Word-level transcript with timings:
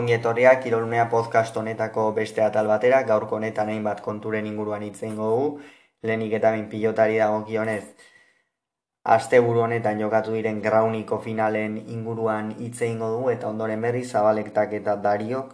Ongi 0.00 0.14
etorriak 0.16 0.62
kirolunea 0.64 1.02
podcast 1.12 1.56
honetako 1.60 2.02
beste 2.16 2.42
atal 2.42 2.68
batera, 2.70 3.02
gaurko 3.08 3.36
honetan 3.36 3.68
hainbat 3.68 3.98
konturen 4.04 4.46
inguruan 4.50 4.82
hitz 4.86 5.00
dugu, 5.02 5.60
lehenik 6.02 6.32
eta 6.38 6.52
bin 6.54 6.68
pilotari 6.70 7.18
dagokionez, 7.20 7.84
asteburu 9.16 9.60
honetan 9.66 10.00
jokatu 10.00 10.32
diren 10.36 10.62
grauniko 10.62 11.18
finalen 11.26 11.76
inguruan 11.96 12.54
hitz 12.58 12.78
dugu 13.02 13.30
eta 13.30 13.48
ondoren 13.48 13.82
berri 13.82 14.04
zabalektak 14.04 14.72
eta 14.80 14.96
dariok 14.96 15.52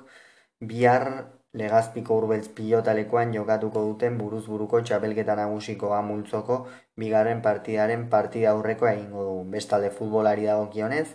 bihar 0.60 1.08
legazpiko 1.54 2.18
urbeltz 2.22 2.48
pilotalekoan 2.60 3.32
jokatuko 3.32 3.82
duten 3.88 4.18
buruz 4.18 4.44
buruko 4.46 4.82
txapelketa 4.82 5.34
nagusiko 5.34 5.94
amultzoko 5.94 6.60
bigarren 6.96 7.42
partidaren 7.42 8.08
partida 8.08 8.50
aurreko 8.50 8.86
egingo 8.86 9.24
dugu. 9.24 9.44
Bestalde 9.56 9.90
futbolari 9.90 10.44
dagokionez, 10.44 11.08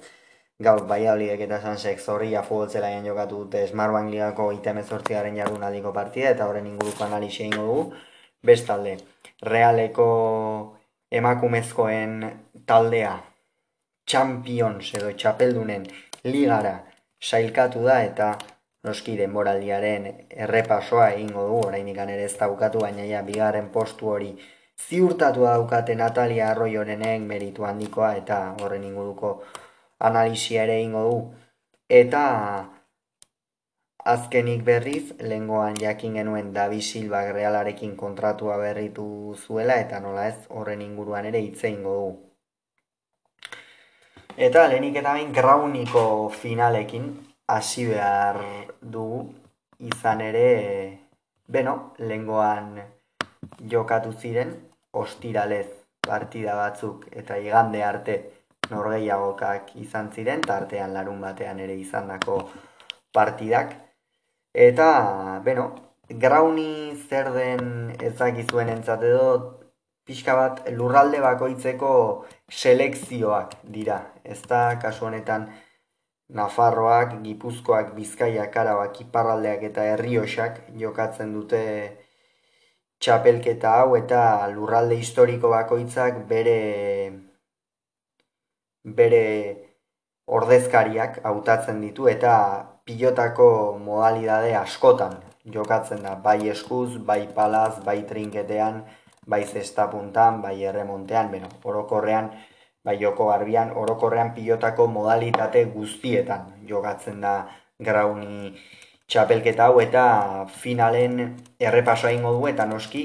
gaur 0.61 0.85
baiabliek 0.87 1.41
eta 1.45 1.59
sansek 1.61 1.99
zorria 1.99 2.43
futbol 2.43 2.69
zelaien 2.69 3.05
jokatu 3.05 3.43
dute 3.43 3.65
Smartbank 3.67 4.11
ligako 4.11 4.51
itemezortziaren 4.51 5.37
jardunaldiko 5.37 5.91
partida 5.93 6.29
eta 6.29 6.47
horren 6.47 6.67
inguruko 6.67 7.03
analizia 7.03 7.45
ingo 7.45 7.65
dugu. 7.65 7.93
Bestalde, 8.43 8.97
realeko 9.41 10.07
emakumezkoen 11.11 12.17
taldea 12.65 13.13
Champions 14.09 14.93
edo 14.99 15.11
txapeldunen 15.11 15.85
ligara 16.23 16.73
sailkatu 17.21 17.83
da 17.87 18.01
eta 18.03 18.33
noski 18.83 19.15
denboraldiaren 19.17 20.09
errepasoa 20.29 21.09
egingo 21.13 21.47
dugu, 21.47 21.67
orainik 21.67 21.97
ere 21.97 22.25
ez 22.25 22.35
daukatu, 22.39 22.79
baina 22.83 23.05
ja, 23.07 23.21
bigarren 23.23 23.69
postu 23.71 24.09
hori 24.11 24.33
ziurtatu 24.89 25.45
daukate 25.47 25.95
Natalia 25.95 26.49
Arroiorenek 26.51 27.21
meritu 27.21 27.63
handikoa 27.63 28.15
eta 28.19 28.39
horren 28.61 28.83
inguruko 28.83 29.37
analizia 29.99 30.63
ere 30.63 30.81
ingo 30.81 31.03
du. 31.09 31.17
Eta 31.89 32.23
azkenik 34.13 34.63
berriz, 34.67 35.13
lengoan 35.19 35.75
jakin 35.79 36.19
genuen 36.19 36.53
Davi 36.53 36.81
Silva 36.81 37.23
realarekin 37.31 37.95
kontratua 37.95 38.57
berritu 38.57 39.35
zuela 39.37 39.79
eta 39.79 39.99
nola 39.99 40.27
ez 40.27 40.37
horren 40.49 40.81
inguruan 40.81 41.25
ere 41.25 41.39
hitze 41.39 41.69
ingo 41.69 41.95
du. 42.01 42.09
Eta 44.37 44.67
lehenik 44.67 44.97
eta 44.97 45.13
bain 45.13 45.31
grauniko 45.31 46.29
finalekin 46.33 47.07
hasi 47.47 47.85
behar 47.85 48.39
dugu 48.81 49.27
izan 49.79 50.21
ere, 50.21 50.47
beno, 51.47 51.93
lengoan 51.99 52.79
jokatu 53.69 54.13
ziren, 54.13 54.53
ostiralez 54.91 55.67
partida 56.07 56.55
batzuk 56.55 57.05
eta 57.11 57.37
igande 57.37 57.83
arte 57.83 58.15
norgeiagokak 58.73 59.73
izan 59.85 60.11
ziren, 60.11 60.41
tartean 60.41 60.93
larun 60.97 61.21
batean 61.23 61.63
ere 61.63 61.77
izandako 61.79 62.37
partidak. 63.15 63.75
Eta, 64.67 64.87
beno, 65.45 65.67
grauni 66.25 66.93
zer 67.09 67.31
den 67.33 67.67
ezakizuen 68.11 68.69
entzate 68.75 69.11
dut, 69.17 69.51
pixka 70.05 70.35
bat 70.35 70.63
lurralde 70.77 71.21
bakoitzeko 71.23 71.91
selekzioak 72.51 73.59
dira. 73.75 73.99
Ez 74.23 74.41
da, 74.49 74.63
kasu 74.81 75.07
honetan, 75.09 75.47
Nafarroak, 76.33 77.19
Gipuzkoak, 77.23 77.93
Bizkaiak, 77.95 78.55
Arabak, 78.57 78.99
Iparraldeak 79.03 79.67
eta 79.69 79.83
Herriosak 79.91 80.61
jokatzen 80.79 81.33
dute 81.35 81.61
txapelketa 83.03 83.73
hau 83.81 83.97
eta 83.99 84.47
lurralde 84.53 84.95
historiko 84.95 85.51
bakoitzak 85.51 86.23
bere 86.29 86.57
bere 88.83 89.23
ordezkariak 90.27 91.19
hautatzen 91.23 91.81
ditu 91.81 92.07
eta 92.07 92.33
pilotako 92.85 93.77
modalidade 93.79 94.55
askotan 94.55 95.15
jokatzen 95.45 96.03
da, 96.03 96.15
bai 96.15 96.49
eskuz, 96.49 96.97
bai 96.97 97.27
palaz, 97.35 97.79
bai 97.83 98.03
trinketean, 98.07 98.83
bai 99.27 99.43
zestapuntan, 99.45 100.41
bai 100.41 100.63
erremontean, 100.63 101.31
beno, 101.31 101.49
orokorrean, 101.63 102.31
bai 102.83 102.97
joko 102.99 103.27
garbian, 103.31 103.71
orokorrean 103.75 104.33
pilotako 104.35 104.87
modalitate 104.87 105.65
guztietan 105.65 106.51
jokatzen 106.67 107.21
da 107.21 107.35
grauni 107.79 108.53
txapelketa 109.07 109.67
hau 109.67 109.79
eta 109.83 110.03
finalen 110.47 111.35
errepasoa 111.59 112.11
ingo 112.15 112.31
du 112.37 112.47
eta 112.47 112.65
noski 112.65 113.03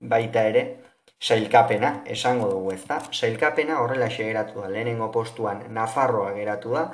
baita 0.00 0.44
ere 0.50 0.64
sailkapena, 1.20 2.02
esango 2.06 2.48
dugu 2.50 2.72
ez 2.72 2.84
da. 2.86 3.00
Sailkapena 3.12 3.80
horrela 3.80 4.08
geratu 4.08 4.60
da, 4.60 4.68
lehenengo 4.68 5.10
postuan 5.12 5.64
Nafarroa 5.72 6.32
geratu 6.32 6.72
da, 6.74 6.92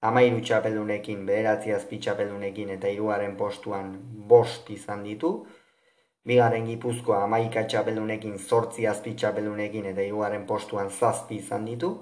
amairu 0.00 0.40
txapeldunekin, 0.40 1.26
bederatzi 1.26 1.72
azpi 1.72 1.98
txapeldunekin 1.98 2.70
eta 2.76 2.88
hiruaren 2.88 3.36
postuan 3.36 3.94
bost 4.28 4.70
izan 4.70 5.04
ditu, 5.04 5.46
bigarren 6.24 6.66
gipuzkoa 6.66 7.22
amaika 7.24 7.64
txapeldunekin, 7.64 8.38
zortzi 8.38 8.86
azpi 8.86 9.14
txapeldunekin 9.14 9.86
eta 9.92 10.02
hiruaren 10.02 10.46
postuan 10.46 10.90
zazpi 10.90 11.40
izan 11.40 11.64
ditu, 11.64 11.94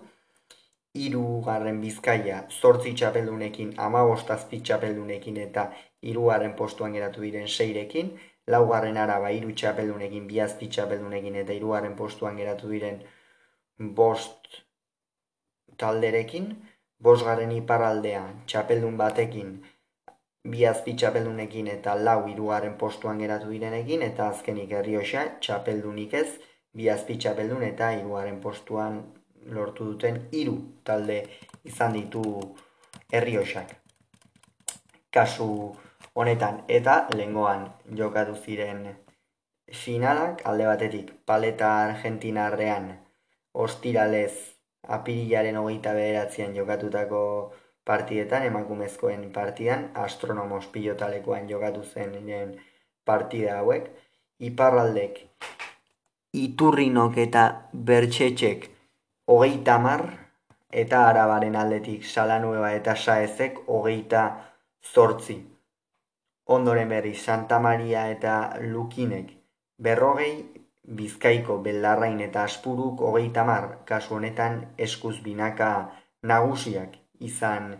hirugarren 0.95 1.81
bizkaia 1.81 2.43
zortzi 2.51 2.93
txapeldunekin, 2.95 3.73
amabost 3.79 4.31
azpi 4.31 4.61
txapeldunekin 4.61 5.39
eta 5.47 5.71
hiruaren 6.03 6.55
postuan 6.59 6.93
geratu 6.93 7.23
diren 7.25 7.49
seirekin, 7.49 8.13
laugarren 8.51 8.97
araba 8.97 9.31
hiru 9.31 9.53
txapeldunekin, 9.55 10.27
bi 10.27 10.41
azpi 10.41 10.69
txapeldunekin 10.69 11.37
eta 11.43 11.53
hirugarren 11.53 11.95
postuan 11.97 12.37
geratu 12.37 12.71
diren 12.73 13.01
bost 13.79 14.63
talderekin, 15.79 16.51
bosgarren 17.03 17.53
iparraldea 17.53 18.23
txapeldun 18.47 18.97
batekin, 18.99 19.55
bi 20.53 20.67
azpi 20.67 20.95
txapeldunekin 20.99 21.69
eta 21.77 21.95
lau 21.95 22.27
hirugarren 22.29 22.75
postuan 22.79 23.19
geratu 23.23 23.51
direnekin, 23.55 24.03
eta 24.03 24.29
azkenik 24.35 24.73
herriosa 24.79 25.27
txapeldunik 25.41 26.15
ez, 26.15 26.29
bi 26.75 26.89
azpi 26.91 27.19
txapeldun 27.19 27.63
eta 27.63 27.93
hirugarren 27.97 28.41
postuan 28.41 29.03
lortu 29.55 29.85
duten 29.93 30.19
hiru 30.33 30.57
talde 30.85 31.23
izan 31.65 31.95
ditu 31.99 32.23
herriosak. 33.13 33.77
Kasu 35.13 35.49
honetan 36.15 36.65
eta 36.69 37.07
lengoan 37.15 37.67
jokatu 37.97 38.35
ziren. 38.35 38.97
Finalak 39.73 40.43
alde 40.45 40.67
batetik 40.67 41.13
paleta 41.27 41.69
argentinarrean 41.85 42.93
ostiralez 43.55 44.33
apirilaren 44.89 45.57
hogeita 45.57 45.95
bederatzean 45.95 46.57
jokatutako 46.57 47.21
partietan 47.85 48.43
emakumezkoen 48.47 49.31
partidan 49.33 49.91
astronomos 49.95 50.67
pilotalekoan 50.67 51.49
jokatu 51.49 51.83
zen 51.83 52.61
partida 53.05 53.59
hauek 53.59 53.89
iparraldek 54.41 55.21
iturrinok 56.33 57.19
eta 57.19 57.45
bertxetxek 57.75 58.69
hogeita 59.29 59.79
mar 59.79 60.05
eta 60.85 61.07
arabaren 61.09 61.57
aldetik 61.57 62.05
salanueba 62.05 62.71
eta 62.73 62.95
saezek 62.97 63.59
hogeita 63.67 64.23
zortzi 64.95 65.52
ondoren 66.53 66.89
berri 66.89 67.15
Santa 67.15 67.59
Maria 67.59 68.09
eta 68.11 68.35
Lukinek 68.61 69.33
berrogei, 69.79 70.35
Bizkaiko 70.83 71.59
Belarrain 71.63 72.21
eta 72.21 72.43
Aspuruk 72.45 73.01
hogei 73.07 73.31
tamar, 73.31 73.69
kasu 73.87 74.17
honetan 74.17 74.59
eskuz 74.79 75.21
binaka 75.23 75.69
nagusiak 76.23 76.97
izan 77.21 77.77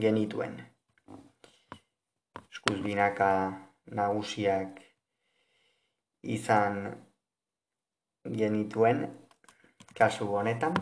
genituen. 0.00 0.54
Eskuz 2.50 2.78
binaka 2.82 3.30
nagusiak 3.90 4.78
izan 6.22 6.94
genituen 8.24 9.08
kasu 9.94 10.28
honetan. 10.30 10.78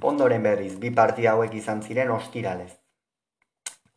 Ondoren 0.00 0.42
berriz, 0.42 0.76
bi 0.80 0.94
parti 0.94 1.26
hauek 1.26 1.54
izan 1.54 1.82
ziren 1.82 2.10
ostiralez. 2.14 2.70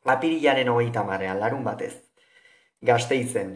Apirilaren 0.03 0.67
hogeita 0.67 1.03
marrean, 1.07 1.39
larun 1.39 1.63
batez, 1.63 1.93
Gasteizen, 2.83 3.51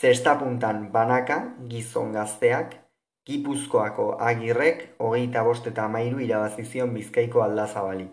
zestapuntan 0.00 0.90
banaka 0.92 1.38
gizon 1.68 2.12
gazteak, 2.12 2.74
Gipuzkoako 3.26 4.04
agirrek 4.22 4.82
hogeita 5.02 5.42
bost 5.42 5.66
eta 5.66 5.86
amairu 5.90 6.20
irabazizion 6.22 6.92
bizkaiko 6.94 7.40
aldazabali. 7.42 8.04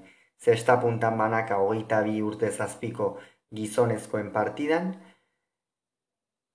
Zestapuntan 0.41 1.17
banaka 1.19 1.59
hogeita 1.61 1.99
bi 2.07 2.21
urte 2.25 2.49
zazpiko 2.51 3.09
gizonezkoen 3.53 4.31
partidan, 4.33 4.95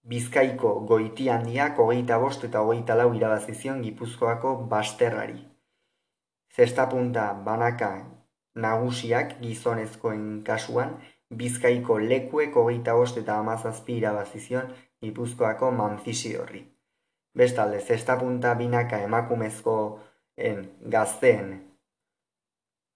Bizkaiko 0.09 0.71
goiti 0.89 1.27
handiak 1.29 1.77
hogeita 1.85 2.17
bost 2.23 2.45
eta 2.47 2.61
hogeita 2.65 2.95
lau 2.97 3.11
irabazizion 3.17 3.83
Gipuzkoako 3.85 4.55
basterrari. 4.71 5.43
Zestapunta 6.57 7.25
banaka 7.49 7.91
nagusiak 8.55 9.35
gizonezkoen 9.43 10.23
kasuan, 10.47 10.95
Bizkaiko 11.35 11.99
lekuek 12.01 12.57
hogeita 12.57 12.95
bost 12.97 13.19
eta 13.21 13.37
amazazpi 13.39 13.99
irabazizion 14.01 14.71
Gipuzkoako 15.03 15.71
manzisi 15.71 16.35
horri. 16.37 16.63
Bestalde, 17.37 17.81
zesta 17.81 18.17
punta 18.17 18.55
binaka 18.55 18.99
emakumezkoen 19.05 20.65
gazteen 20.95 21.53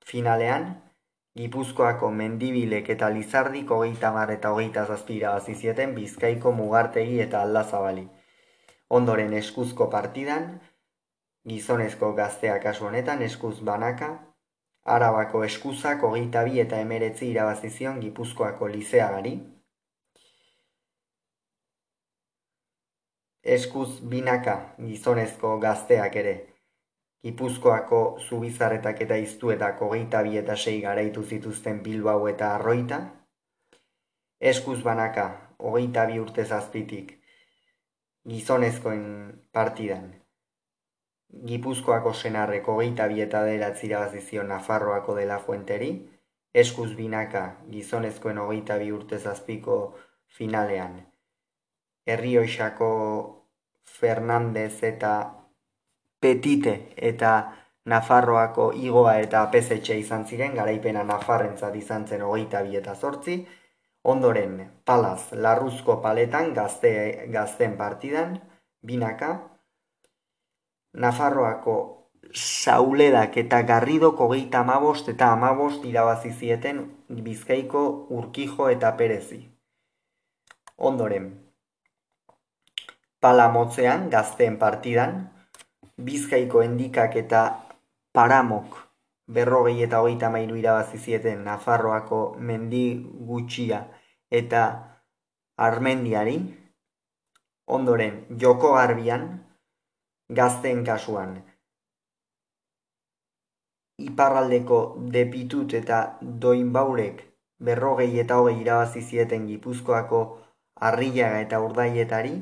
finalean, 0.06 0.72
Gipuzkoako 1.38 2.10
mendibilek 2.12 2.90
eta 2.92 3.08
lizardik 3.08 3.70
hogeita 3.70 4.10
mar 4.12 4.30
eta 4.30 4.50
hogeita 4.52 4.84
zazpira 4.84 5.30
bazizieten 5.36 5.94
bizkaiko 5.94 6.52
mugartegi 6.52 7.20
eta 7.24 7.40
aldazabali. 7.46 8.08
Ondoren 8.92 9.32
eskuzko 9.38 9.86
partidan, 9.94 10.50
gizonezko 11.48 12.12
gaztea 12.18 12.58
kasu 12.60 12.84
honetan 12.90 13.22
eskuz 13.22 13.54
banaka, 13.64 14.10
arabako 14.84 15.44
eskuzak 15.44 16.02
hogeita 16.02 16.44
bi 16.44 16.60
eta 16.60 16.78
emeretzi 16.80 17.30
irabazizion 17.30 18.00
gipuzkoako 18.00 18.68
lizeagari, 18.68 19.34
eskuz 23.42 24.00
binaka 24.14 24.56
gizonezko 24.78 25.58
gazteak 25.58 26.16
ere, 26.16 26.34
Gipuzkoako 27.22 27.98
zubizarretak 28.28 29.00
eta 29.04 29.16
iztuetako 29.24 29.88
geita 29.92 30.22
bi 30.26 30.38
eta 30.40 30.56
sei 30.56 30.80
garaitu 30.82 31.22
zituzten 31.22 31.78
Bilbao 31.84 32.26
eta 32.30 32.48
Arroita, 32.54 32.98
eskuz 34.52 34.80
banaka 34.82 35.26
hogeita 35.58 36.06
bi 36.10 36.18
urte 36.18 36.44
zazpitik 36.44 37.12
gizonezkoen 38.32 39.04
partidan, 39.52 40.10
Gipuzkoako 41.32 42.12
senarreko 42.12 42.74
hogeita 42.76 43.06
bi 43.08 43.22
eta 43.24 43.42
deratzira 43.48 44.00
bazizio 44.04 44.42
Nafarroako 44.44 45.14
dela 45.16 45.38
fuenteri, 45.38 45.92
eskuz 46.54 46.92
binaka 46.96 47.44
gizonezkoen 47.70 48.38
hogeita 48.38 48.76
bi 48.78 48.90
urte 48.92 49.18
zazpiko 49.18 49.78
finalean, 50.28 51.00
Herrioixako 52.06 52.90
Fernandez 53.98 54.82
eta 54.82 55.12
Petite 56.20 56.74
eta 56.96 57.32
Nafarroako 57.90 58.68
igoa 58.78 59.16
eta 59.18 59.42
apezetxe 59.42 59.96
izan 59.98 60.26
ziren, 60.26 60.54
garaipena 60.54 61.02
Nafarrentzat 61.02 61.74
izan 61.76 62.06
zen 62.06 62.22
hogeita 62.22 62.62
bi 62.62 62.76
eta 62.78 62.94
zortzi, 62.94 63.40
ondoren 64.04 64.60
palaz 64.84 65.32
larruzko 65.32 65.96
paletan 66.02 66.52
gazte, 66.54 66.92
gazten 67.32 67.76
partidan, 67.80 68.38
binaka, 68.82 69.32
Nafarroako 70.94 71.76
sauledak 72.32 73.36
eta 73.36 73.62
garridoko 73.62 74.28
geita 74.32 74.60
amabost 74.60 75.08
eta 75.08 75.32
amabost 75.32 75.84
irabazi 75.84 76.32
zieten 76.32 76.82
bizkaiko 77.08 77.84
urkijo 78.10 78.68
eta 78.68 78.92
perezi. 78.96 79.40
Ondoren, 80.76 81.28
pala 83.20 83.48
motzean 83.48 84.08
gazteen 84.10 84.58
partidan, 84.58 85.28
Bizkaiko 86.02 86.62
endikak 86.64 87.16
eta 87.20 87.40
paramok 88.16 88.78
berrogei 89.28 89.82
eta 89.84 90.00
hogeita 90.00 90.30
mairu 90.32 90.56
irabazi 90.56 90.98
zieten 90.98 91.44
Nafarroako 91.44 92.20
mendi 92.38 92.84
gutxia 93.28 93.84
eta 94.40 94.62
armendiari, 95.66 96.38
ondoren 97.66 98.16
joko 98.40 98.72
garbian, 98.74 99.28
gazten 100.38 100.84
kasuan, 100.84 101.36
iparraldeko 104.02 104.78
depitut 105.16 105.74
eta 105.80 105.98
doinbaurek 106.46 107.22
berrogei 107.68 108.10
eta 108.24 108.40
hogei 108.40 108.60
irabazi 108.60 109.02
zieten 109.02 109.46
gipuzkoako 109.50 110.22
arriaga 110.88 111.40
eta 111.44 111.60
urdaietari, 111.62 112.34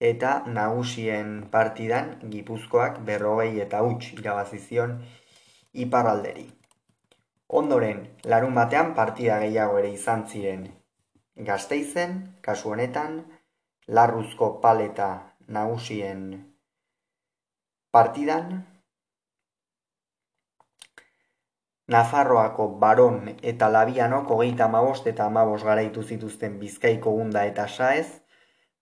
eta 0.00 0.30
nagusien 0.48 1.32
partidan 1.52 2.14
Gipuzkoak 2.32 3.02
berrogei 3.04 3.60
eta 3.60 3.82
huts 3.84 4.14
irabazizion 4.16 4.96
iparralderi. 5.84 6.46
Ondoren, 7.60 8.06
larun 8.24 8.54
batean 8.56 8.94
partida 8.94 9.38
gehiago 9.44 9.78
ere 9.78 9.90
izan 9.92 10.24
ziren 10.26 10.68
gazteizen, 11.48 12.16
kasu 12.42 12.72
honetan, 12.72 13.20
larruzko 13.88 14.50
paleta 14.62 15.10
nagusien 15.48 16.49
partidan, 17.90 18.66
Nafarroako 21.90 22.64
baron 22.82 23.16
eta 23.50 23.68
labianok 23.74 24.28
hogeita 24.30 24.68
amabost 24.68 25.06
eta 25.10 25.24
amabost 25.26 25.66
garaitu 25.66 26.04
zituzten 26.06 26.58
bizkaiko 26.60 27.10
gunda 27.16 27.42
eta 27.48 27.64
saez, 27.66 28.06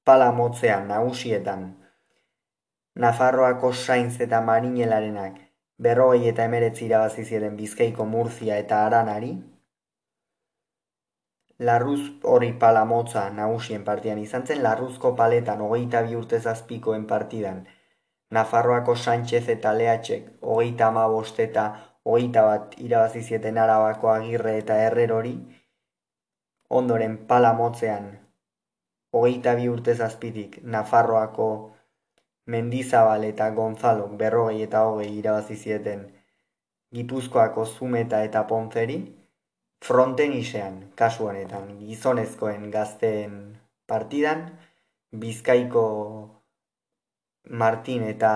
pala 0.04 0.26
motzean 0.40 0.90
nagusietan. 0.92 1.62
Nafarroako 3.04 3.72
sainz 3.72 4.20
eta 4.26 4.42
marinelarenak 4.50 5.38
berrogei 5.86 6.28
eta 6.32 6.44
emeretzi 6.50 6.84
irabazi 6.88 7.24
ziren 7.24 7.56
bizkaiko 7.56 8.04
murzia 8.12 8.58
eta 8.64 8.84
aranari. 8.90 9.32
Larruz 11.70 12.02
hori 12.34 12.52
pala 12.64 12.84
motza 12.92 13.24
nagusien 13.40 13.84
partian 13.88 14.18
izan 14.22 14.46
zen, 14.46 14.62
larruzko 14.62 15.14
paletan 15.22 15.64
hogeita 15.64 16.02
bi 16.06 16.20
urte 16.20 16.40
zazpikoen 16.40 17.06
partidan. 17.06 17.64
Nafarroako 18.30 18.96
Sánchez 18.96 19.48
eta 19.48 19.72
Lehatxek 19.72 20.26
hogeita 20.40 20.88
amabost 20.92 21.40
eta 21.40 21.64
hogeita 22.04 22.42
bat 22.44 22.74
irabazi 22.88 23.22
zieten 23.22 23.58
arabako 23.58 24.10
agirre 24.12 24.58
eta 24.58 24.76
errerori. 24.88 25.34
Ondoren 26.68 27.16
pala 27.26 27.54
motzean 27.56 28.10
hogeita 29.12 29.54
bi 29.54 29.68
urte 29.68 29.94
zazpitik 29.94 30.60
Nafarroako 30.62 31.48
Mendizabal 32.48 33.24
eta 33.24 33.50
Gonzalo 33.56 34.06
berrogei 34.20 34.62
eta 34.66 34.84
hogei 34.88 35.10
irabazi 35.18 35.56
zieten 35.56 36.06
Gipuzkoako 36.94 37.66
Zumeta 37.66 38.22
eta 38.24 38.46
Ponzeri, 38.48 38.96
fronten 39.84 40.32
isean, 40.32 40.78
kasu 40.96 41.26
honetan, 41.28 41.74
gizonezkoen 41.84 42.70
gazteen 42.72 43.34
partidan, 43.86 44.46
Bizkaiko 45.12 45.82
Martin 47.48 48.02
eta 48.04 48.32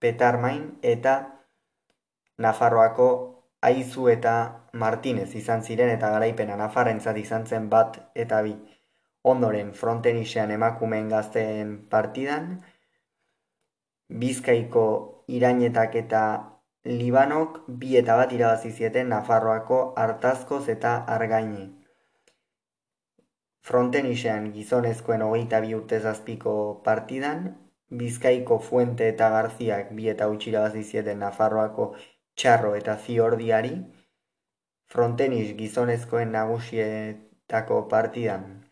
Petarmain 0.00 0.78
eta 0.82 1.14
Nafarroako 2.38 3.08
Aizu 3.64 4.08
eta 4.12 4.34
Martinez 4.72 5.34
izan 5.34 5.62
ziren 5.62 5.90
eta 5.90 6.10
garaipena 6.10 6.56
Nafarrentzat 6.60 7.16
izan 7.16 7.46
zen 7.46 7.68
bat 7.70 8.00
eta 8.14 8.42
bi 8.42 8.54
ondoren 9.24 9.72
fronten 9.72 10.18
isean 10.20 10.50
emakumeen 10.50 11.08
gazteen 11.08 11.76
partidan, 11.88 12.50
Bizkaiko 14.22 14.86
irainetak 15.32 15.94
eta 16.00 16.24
Libanok 16.84 17.62
bi 17.80 17.94
eta 17.96 18.18
bat 18.20 18.32
irabazi 18.36 18.70
zieten 18.70 19.08
Nafarroako 19.08 19.78
hartazkoz 19.96 20.68
eta 20.68 20.92
argaini. 21.16 21.64
Fronten 23.64 24.06
isean 24.10 24.50
gizonezkoen 24.52 25.24
hogeita 25.24 25.62
bi 25.64 25.72
urte 25.74 26.00
zazpiko 26.00 26.82
partidan, 26.84 27.46
Bizkaiko 27.90 28.58
Fuente 28.58 29.08
eta 29.08 29.28
Garziak 29.30 29.92
bi 29.92 30.08
eta 30.08 30.28
utxi 30.28 30.50
irabazi 30.50 30.82
zieten 30.82 31.18
Nafarroako 31.18 31.94
txarro 32.34 32.74
eta 32.74 32.96
ziordiari, 32.96 33.74
frontenis 34.94 35.52
gizonezkoen 35.58 36.32
nagusietako 36.32 37.82
partidan, 37.88 38.64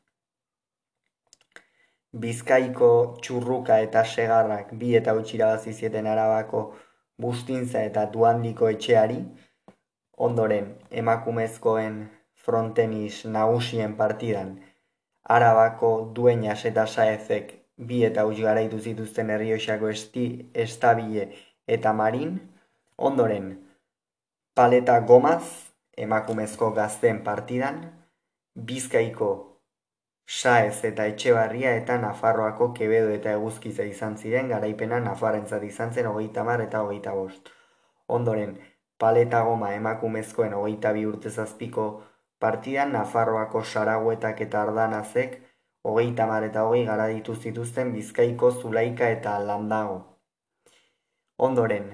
Bizkaiko 2.13 2.89
txurruka 3.25 3.79
eta 3.83 4.03
segarrak 4.05 4.73
bi 4.81 4.91
eta 4.99 5.15
utxira 5.21 5.47
zieten 5.59 6.07
arabako 6.07 6.61
bustintza 7.25 7.85
eta 7.89 8.05
duandiko 8.17 8.69
etxeari, 8.69 9.17
ondoren 10.27 10.67
emakumezkoen 10.91 11.97
frontenis 12.45 13.25
nagusien 13.25 13.97
partidan, 13.97 14.53
arabako 15.25 16.13
duenas 16.19 16.65
eta 16.73 16.87
saezek 16.87 17.62
bi 17.77 18.05
eta 18.05 18.27
utx 18.27 18.41
garaitu 18.41 18.79
zituzten 18.79 19.31
herrioxako 19.31 19.89
esti, 19.89 20.27
estabile 20.55 21.29
eta 21.67 21.93
marin, 21.93 22.39
ondoren 22.97 23.53
paleta 24.55 25.01
gomaz 25.01 25.73
emakumezko 25.97 26.71
gazten 26.73 27.23
partidan, 27.25 27.83
Bizkaiko 28.55 29.31
Saez 30.27 30.85
eta 30.85 31.07
Etxebarria 31.11 31.73
eta 31.77 31.97
Nafarroako 32.01 32.69
Kebedo 32.77 33.11
eta 33.15 33.33
Eguzkiza 33.39 33.85
izan 33.89 34.17
ziren 34.17 34.49
garaipena 34.53 35.01
Nafarrentzat 35.01 35.65
izan 35.69 35.93
zen 35.93 36.07
hogeita 36.11 36.45
mar 36.45 36.61
eta 36.65 36.83
hogeita 36.85 37.15
bost. 37.17 37.49
Ondoren, 38.07 38.55
paleta 38.99 39.43
goma 39.49 39.73
emakumezkoen 39.75 40.55
hogeita 40.59 40.93
bi 40.93 41.07
urte 41.07 41.31
zazpiko 41.31 41.87
partidan 42.39 42.93
Nafarroako 42.93 43.65
Saraguetak 43.65 44.41
eta 44.47 44.63
Ardanazek 44.63 45.41
hogeita 45.83 46.27
mar 46.27 46.45
eta 46.47 46.63
hogei 46.67 46.85
gara 46.87 47.09
ditu 47.11 47.35
zituzten 47.35 47.93
Bizkaiko 47.93 48.51
Zulaika 48.51 49.09
eta 49.17 49.39
Landago. 49.47 49.99
Ondoren, 51.39 51.89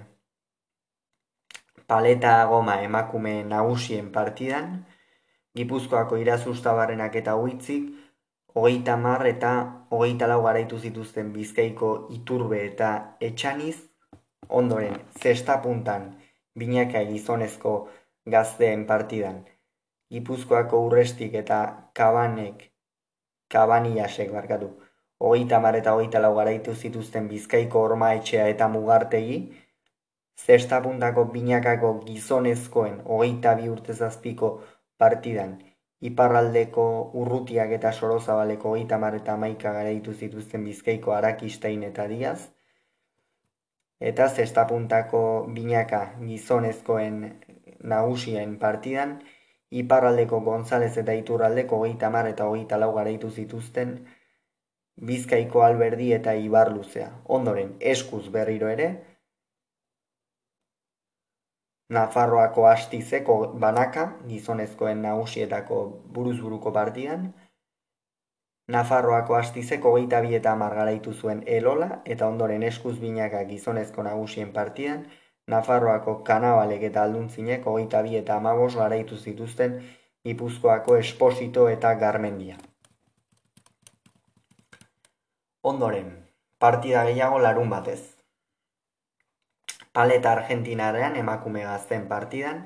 paleta 1.86 2.44
goma 2.50 2.80
emakume 2.82 3.42
nagusien 3.44 4.12
partidan, 4.12 4.84
Gipuzkoako 5.56 6.18
irazustabarrenak 6.22 7.16
eta 7.18 7.34
huitzik, 7.40 7.88
hogeita 8.54 8.96
mar 8.96 9.24
eta 9.26 9.52
hogeita 9.90 10.28
lau 10.28 10.42
garaitu 10.44 10.78
zituzten 10.78 11.32
bizkaiko 11.32 11.92
iturbe 12.14 12.60
eta 12.66 12.90
etxaniz, 13.30 13.76
ondoren, 14.48 15.00
zesta 15.22 15.56
puntan, 15.64 16.10
binaka 16.54 17.02
gizonezko 17.08 17.74
gazteen 18.26 18.84
partidan, 18.86 19.40
Gipuzkoako 20.12 20.84
urrestik 20.90 21.34
eta 21.40 21.62
kabanek, 21.94 22.67
kabaniasek 23.54 24.32
barkatu, 24.32 24.68
hogeita 25.20 25.60
mar 25.60 25.76
eta 25.76 25.94
hogeita 25.96 26.20
lau 26.24 26.34
garaitu 26.36 26.74
zituzten 26.74 27.28
bizkaiko 27.28 27.82
orma 27.88 28.12
etxea 28.18 28.48
eta 28.54 28.68
mugartegi, 28.74 29.38
zestapuntako 30.46 31.24
binakako 31.36 31.92
gizonezkoen 32.06 33.00
hogeita 33.06 33.54
bi 33.60 33.68
urtezazpiko 33.68 34.52
partidan, 34.98 35.56
iparraldeko 36.10 36.84
urrutiak 37.22 37.72
eta 37.78 37.92
sorozabaleko 37.92 38.74
hogeita 38.74 38.98
mar 39.04 39.16
eta 39.18 39.36
maika 39.36 39.72
garaitu 39.78 40.14
zituzten 40.14 40.64
bizkaiko 40.64 41.16
arakistain 41.16 41.82
eta 41.90 42.06
diaz, 42.12 42.38
eta 44.00 44.28
zestapuntako 44.28 45.22
binaka 45.54 46.04
gizonezkoen 46.20 47.18
nagusien 47.94 48.58
partidan, 48.58 49.18
iparraldeko 49.70 50.40
González 50.40 50.96
eta 50.96 51.14
iturraldeko 51.14 51.76
hogeita 51.76 52.10
mar 52.10 52.26
eta 52.28 52.46
hogeita 52.48 52.78
lau 52.78 52.92
garaitu 52.94 53.30
zituzten 53.30 53.98
bizkaiko 55.10 55.62
alberdi 55.62 56.12
eta 56.12 56.34
ibarluzea. 56.34 57.10
Ondoren, 57.24 57.76
eskuz 57.80 58.28
berriro 58.32 58.68
ere, 58.68 58.88
Nafarroako 61.96 62.66
astizeko 62.68 63.34
banaka, 63.60 64.02
gizonezkoen 64.28 64.98
nagusietako 65.02 65.78
buruzburuko 66.16 66.72
partidan, 66.72 67.30
Nafarroako 68.74 69.38
astizeko 69.38 69.94
geita 69.94 70.20
bi 70.20 70.34
eta 70.34 70.54
garaitu 70.56 71.14
zuen 71.14 71.42
elola, 71.46 72.02
eta 72.04 72.28
ondoren 72.28 72.62
eskuz 72.62 72.98
binaka 73.00 73.42
gizonezko 73.44 74.02
nagusien 74.02 74.52
partidan, 74.52 75.06
Nafarroako 75.48 76.18
kanabalek 76.28 76.82
eta 76.90 77.02
alduntzinek 77.08 77.64
geita 77.64 78.02
bi 78.04 78.16
eta 78.20 78.36
amabos 78.36 78.74
garaitu 78.76 79.16
zituzten 79.16 79.78
Gipuzkoako 80.24 80.96
esposito 81.00 81.68
eta 81.72 81.94
garmendia. 81.94 82.58
Ondoren, 85.62 86.10
partida 86.58 87.04
gehiago 87.08 87.38
larun 87.38 87.70
batez. 87.70 88.00
Paleta 89.92 90.32
Argentinarean 90.32 91.16
emakume 91.16 91.64
gazten 91.64 92.04
partidan, 92.08 92.60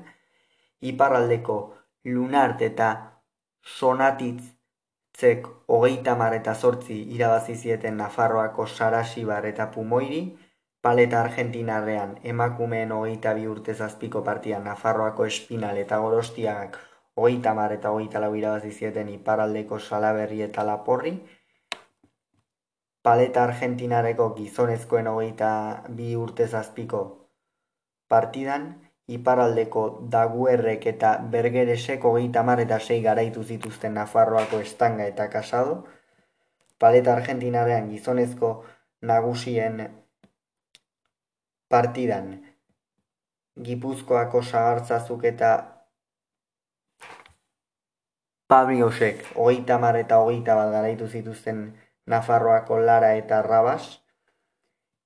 iparraldeko 0.91 1.57
Lunart 2.03 2.61
eta 2.67 2.89
Sonatitzek 3.63 5.47
hogeita 5.67 6.15
mar 6.19 6.35
eta 6.35 6.53
sortzi 6.53 6.99
irabazi 7.15 7.55
zieten 7.55 7.95
Nafarroako 7.97 8.67
Sarasibar 8.67 9.45
eta 9.45 9.71
Pumoiri, 9.71 10.23
Paleta 10.83 11.21
Argentinarrean 11.23 12.17
emakumeen 12.31 12.89
hogeita 12.91 13.31
bi 13.37 13.45
urte 13.47 13.73
zazpiko 13.73 14.21
partidan 14.23 14.65
Nafarroako 14.67 15.27
Espinal 15.29 15.77
eta 15.83 15.99
Gorostiak 16.05 16.75
hogeita 17.15 17.53
mar 17.59 17.71
eta 17.75 17.93
hogeita 17.95 18.19
lau 18.19 18.33
irabazi 18.35 18.71
zieten 18.71 19.13
iparraldeko 19.13 19.79
Salaberri 19.79 20.41
eta 20.47 20.65
Laporri, 20.67 21.13
Paleta 23.03 23.45
Argentinareko 23.45 24.29
gizonezkoen 24.35 25.07
hogeita 25.13 25.53
bi 26.01 26.15
urte 26.25 26.47
zazpiko 26.47 27.01
partidan, 28.09 28.67
iparaldeko 29.07 29.87
daguerrek 30.17 30.91
eta 30.95 31.15
bergeresek 31.31 32.03
hogeita 32.11 32.43
mar 32.43 32.59
eta 32.59 32.79
sei 32.79 33.01
garaitu 33.07 33.43
zituzten 33.43 33.99
Nafarroako 34.01 34.59
estanga 34.67 35.07
eta 35.15 35.29
kasado, 35.29 35.83
paleta 36.77 37.15
argentinarean 37.15 37.89
gizonezko 37.95 38.55
nagusien 39.01 39.85
partidan, 41.73 42.33
gipuzkoako 43.67 44.41
sagartzazuk 44.43 45.23
eta 45.29 45.51
Pabriosek 48.53 49.23
hogeita 49.41 49.79
mar 49.81 49.97
eta 49.97 50.19
hogeita 50.21 50.55
bat 50.59 50.71
garaitu 50.75 51.07
zituzten 51.07 51.61
Nafarroako 52.13 52.77
lara 52.85 53.13
eta 53.17 53.41
rabas, 53.41 53.99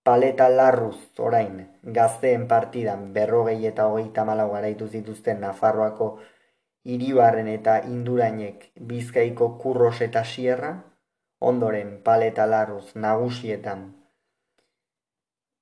Paleta 0.08 0.48
larruz, 0.50 0.98
orain, 1.20 1.56
gazteen 1.98 2.48
partidan 2.48 3.12
berrogei 3.14 3.60
eta 3.70 3.86
hogeita 3.92 4.26
malau 4.26 4.50
garaitu 4.52 4.88
zituzten 4.88 5.40
Nafarroako 5.44 6.08
iribarren 6.96 7.48
eta 7.52 7.78
indurainek 7.92 8.72
bizkaiko 8.92 9.50
kurros 9.64 10.02
eta 10.02 10.24
sierra, 10.24 10.74
ondoren 11.52 11.98
paleta 12.04 12.48
larruz 12.56 12.96
nagusietan 12.96 13.97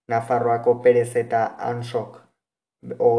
Nafarroako 0.07 0.81
perez 0.81 1.15
eta 1.15 1.45
ansok 1.71 2.21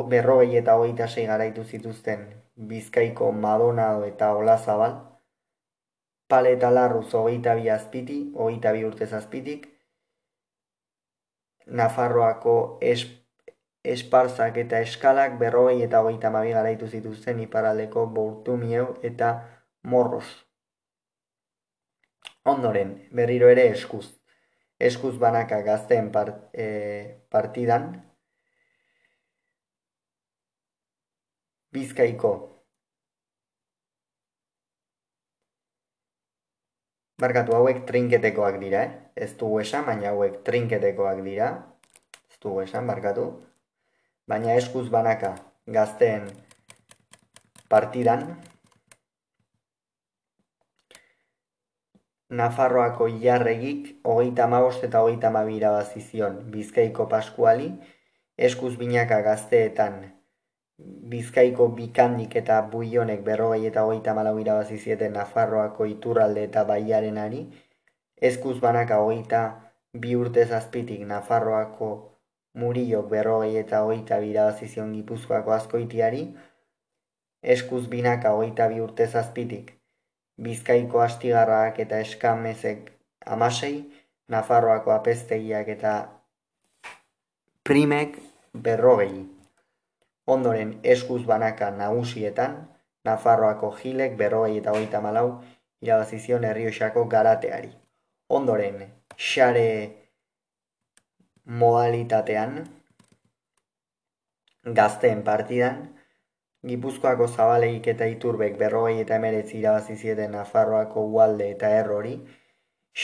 berrogei 0.08 0.56
eta 0.56 0.76
hogeita 0.76 1.08
sei 1.08 1.26
garaitu 1.26 1.64
zituzten 1.64 2.26
bizkaiko 2.56 3.32
madonado 3.32 4.04
eta 4.04 4.32
olazabal, 4.34 4.94
paleta 6.28 6.70
larruz 6.70 7.14
hogeita 7.14 7.54
bi 7.54 7.68
azpiti, 7.68 8.32
hogeita 8.34 8.72
bi 8.72 8.84
urtez 8.84 9.12
azpitik, 9.12 9.66
Nafarroako 11.66 12.78
es, 12.80 13.00
esparzak 13.82 14.56
eta 14.56 14.78
eskalak 14.80 15.38
berrogei 15.38 15.82
eta 15.82 16.00
hogeita 16.00 16.30
mabi 16.30 16.52
garaitu 16.52 16.86
zituzten 16.86 17.40
iparaldeko 17.40 18.06
Bourtumieu 18.06 18.94
eta 19.02 19.32
Morros. 19.82 20.46
Ondoren, 22.44 23.08
berriro 23.10 23.48
ere 23.48 23.66
eskuz. 23.72 24.15
Eskuz 24.78 25.16
banaka 25.18 25.60
gazten 25.62 26.10
part, 26.12 26.54
e, 26.54 26.66
partidan. 27.30 27.94
Bizkaiko. 31.72 32.32
Barkatu 37.22 37.54
hauek 37.56 37.86
trinketekoak 37.88 38.58
dira, 38.60 38.82
eh? 38.84 38.90
ez 39.16 39.30
dugu 39.40 39.62
esan, 39.62 39.86
baina 39.86 40.10
hauek 40.10 40.42
trinketekoak 40.44 41.22
dira, 41.24 41.46
ez 42.28 42.36
dugu 42.42 42.60
esan, 42.60 42.84
barkatu, 42.90 43.24
baina 44.28 44.56
eskuz 44.60 44.90
banaka 44.92 45.30
gazteen 45.78 46.28
partidan, 47.72 48.26
Nafarroako 52.28 53.06
jarregik 53.22 54.00
hogeita 54.02 54.46
magost 54.50 54.84
eta 54.84 55.00
hogeita 55.02 55.30
mabira 55.30 55.70
bazizion 55.70 56.40
Bizkaiko 56.50 57.06
Paskuali, 57.12 57.68
eskuz 58.36 58.72
binaka 58.80 59.20
gazteetan. 59.22 60.00
Bizkaiko 61.12 61.68
bikandik 61.76 62.34
eta 62.40 62.56
buionek 62.72 63.22
berrogei 63.28 63.68
eta 63.68 63.84
hogeita 63.86 64.14
malau 64.14 64.34
irabazi 64.38 64.78
zieten 64.78 65.12
Nafarroako 65.12 65.86
iturralde 65.86 66.42
eta 66.50 66.64
baiarenari, 66.64 67.46
Eskuz 68.16 68.58
banaka 68.60 68.98
hogeita 69.04 69.40
bi 69.92 70.16
urte 70.16 70.46
zazpitik 70.46 71.06
Nafarroako 71.06 71.92
muriok 72.54 73.08
berrogei 73.10 73.56
eta 73.62 73.84
hogeita 73.84 74.18
bira 74.18 74.50
bazizion 74.50 74.92
gipuzkoako 74.98 75.52
askoitiari, 75.60 76.26
eskuz 77.42 77.86
binaka 77.88 78.32
hogeita 78.32 78.68
bi 78.72 78.80
urte 78.80 79.06
zazpitik 79.06 79.75
Bizkaiko 80.36 81.00
astigarrak 81.00 81.78
eta 81.84 82.00
eskamezek 82.00 82.92
amasei, 83.26 83.76
Nafarroako 84.28 84.90
apestegiak 84.90 85.68
eta 85.70 85.92
primek 87.62 88.18
berrogei. 88.52 89.22
Ondoren 90.26 90.80
eskuz 90.82 91.22
banaka 91.24 91.70
nagusietan, 91.70 92.58
Nafarroako 93.04 93.70
gilek 93.80 94.16
berrogei 94.18 94.58
eta 94.58 94.74
hogeita 94.74 95.00
malau 95.00 95.26
irabazizion 95.80 96.44
herrioxako 96.44 97.04
garateari 97.16 97.74
ondoren 98.28 98.80
xare 99.16 99.68
modalitatean 101.44 102.56
gazteen 104.78 105.22
partidan 105.22 105.84
Gipuzkoako 106.64 107.26
zabaleik 107.28 107.86
eta 107.92 108.06
iturbek 108.12 108.56
berrogei 108.58 109.00
eta 109.00 109.16
emeretzi 109.20 109.58
irabazi 109.58 109.96
zieten 109.96 110.32
Nafarroako 110.36 111.04
ualde 111.16 111.50
eta 111.50 111.70
errori, 111.80 112.14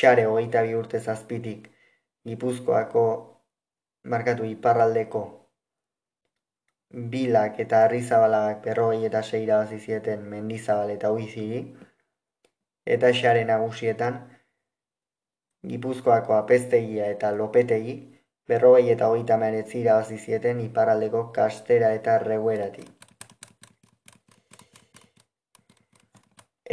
xare 0.01 0.25
hogeita 0.31 0.63
bi 0.63 0.75
urte 0.75 1.01
zazpitik 1.01 1.69
Gipuzkoako 2.31 3.05
markatu 4.15 4.45
iparraldeko 4.45 5.23
bilak 7.13 7.61
eta 7.65 7.83
arrizabalagak 7.85 8.65
berrogei 8.65 9.05
eta 9.09 9.23
sei 9.23 9.43
irabazi 9.45 9.79
zieten 9.79 10.25
mendizabal 10.33 10.91
eta 10.97 11.11
uiziri, 11.19 11.61
eta 12.97 13.13
xare 13.21 13.45
nagusietan 13.53 14.19
Gipuzkoako 15.71 16.35
apestegia 16.35 17.07
eta 17.17 17.31
lopetegi, 17.37 17.95
berrogei 18.49 18.91
eta 18.97 19.09
hogeita 19.13 19.39
meretzi 19.45 19.79
irabazi 19.81 20.19
zieten 20.19 20.61
iparaldeko 20.67 21.23
kastera 21.39 21.93
eta 22.01 22.19
reguerati. 22.27 22.89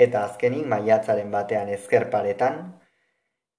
Eta 0.06 0.24
azkenik 0.26 0.68
maiatzaren 0.72 1.32
batean 1.32 1.70
ezkerparetan, 1.76 2.60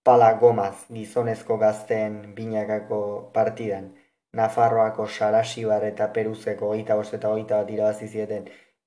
pala 0.05 0.31
gomaz 0.43 0.87
gizonezko 0.99 1.59
gazteen 1.61 2.21
binakako 2.37 3.01
partidan, 3.35 3.91
Nafarroako 4.39 5.07
Sarasibar 5.09 5.85
eta 5.85 6.07
Peruzeko 6.17 6.69
hogeita 6.71 6.97
bost 7.01 7.17
eta 7.17 7.33
hogeita 7.33 7.57
bat 7.63 7.71
irabazi 7.75 8.09
zieten 8.09 8.45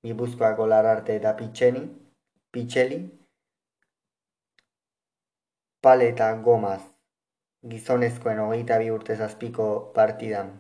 Gipuzkoako 0.08 0.68
lararte 0.68 1.16
eta 1.20 1.34
pitxeni, 1.40 1.82
pitxeli, 2.52 3.00
pale 5.84 6.10
eta 6.14 6.30
gomaz, 6.48 6.82
gizonezkoen 7.74 8.40
hogeita 8.46 8.80
bi 8.80 8.90
urte 8.92 9.16
zazpiko 9.16 9.68
partidan, 9.96 10.54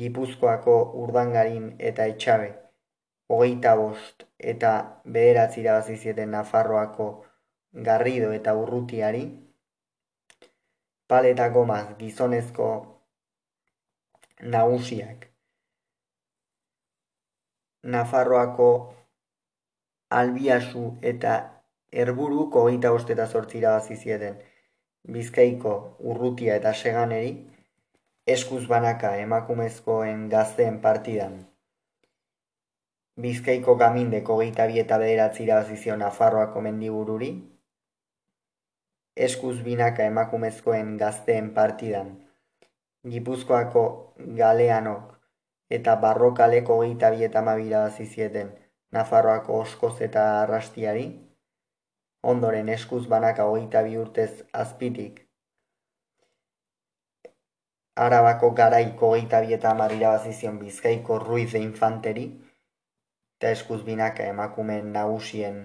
Gipuzkoako 0.00 0.76
urdangarin 1.04 1.72
eta 1.90 2.06
etxabe, 2.12 2.48
hogeita 3.28 3.74
bost 3.80 4.24
eta 4.38 4.72
bederatzi 5.04 5.60
irabazi 5.60 5.96
zieten 5.96 6.30
Nafarroako 6.30 7.08
Garrido 7.88 8.32
eta 8.32 8.54
Urrutiari, 8.54 9.24
pale 11.06 11.30
eta 11.34 11.48
gomaz 11.48 11.86
gizonezko 11.98 12.68
nagusiak, 14.56 15.28
Nafarroako 17.94 18.68
albiasu 20.10 20.84
eta 21.12 21.34
erburuk 22.04 22.56
hogeita 22.60 22.90
bost 22.94 23.10
eta 23.10 23.26
zortzi 23.26 23.58
irabazi 23.58 23.96
zieten 23.96 24.38
Bizkaiko 25.14 25.72
urrutia 26.10 26.54
eta 26.58 26.70
seganeri, 26.72 27.32
eskuz 28.34 28.62
banaka 28.68 29.10
emakumezkoen 29.20 30.28
gazteen 30.32 30.78
partidan. 30.86 31.34
Bizkaiko 33.22 33.76
gamindeko 33.78 34.34
hogeita 34.34 34.64
bi 34.66 34.80
eta 34.80 34.96
bederatzi 34.98 35.44
irabazi 35.44 35.96
Nafarroako 35.98 36.60
mendibururi, 36.60 37.28
eskuz 39.26 39.60
binaka 39.62 40.04
emakumezkoen 40.04 40.96
gazteen 40.96 41.50
partidan. 41.54 42.08
Gipuzkoako 43.06 43.84
galeanok 44.40 45.12
eta 45.70 45.94
barrokaleko 45.96 46.74
hogeita 46.80 47.10
bi 47.10 47.24
eta 47.24 47.42
mabira 47.42 47.88
zieten 47.90 48.50
Nafarroako 48.92 49.60
oskoz 49.60 50.00
eta 50.00 50.42
arrastiari, 50.42 51.06
ondoren 52.22 52.68
eskuz 52.68 53.06
banaka 53.06 53.44
hogeita 53.44 53.82
bi 53.82 53.96
urtez 53.96 54.42
azpitik, 54.52 55.24
Arabako 57.96 58.50
garaiko 58.50 59.08
hogeita 59.12 59.40
bi 59.40 59.54
eta 59.54 59.72
marira 59.74 60.10
bazizion 60.16 60.58
bizkaiko 60.58 61.18
ruiz 61.18 61.52
de 61.52 61.60
infanteri, 61.60 62.24
eta 63.38 63.50
eskuz 63.50 63.82
binaka 63.84 64.26
emakumeen 64.32 64.92
nagusien 64.92 65.64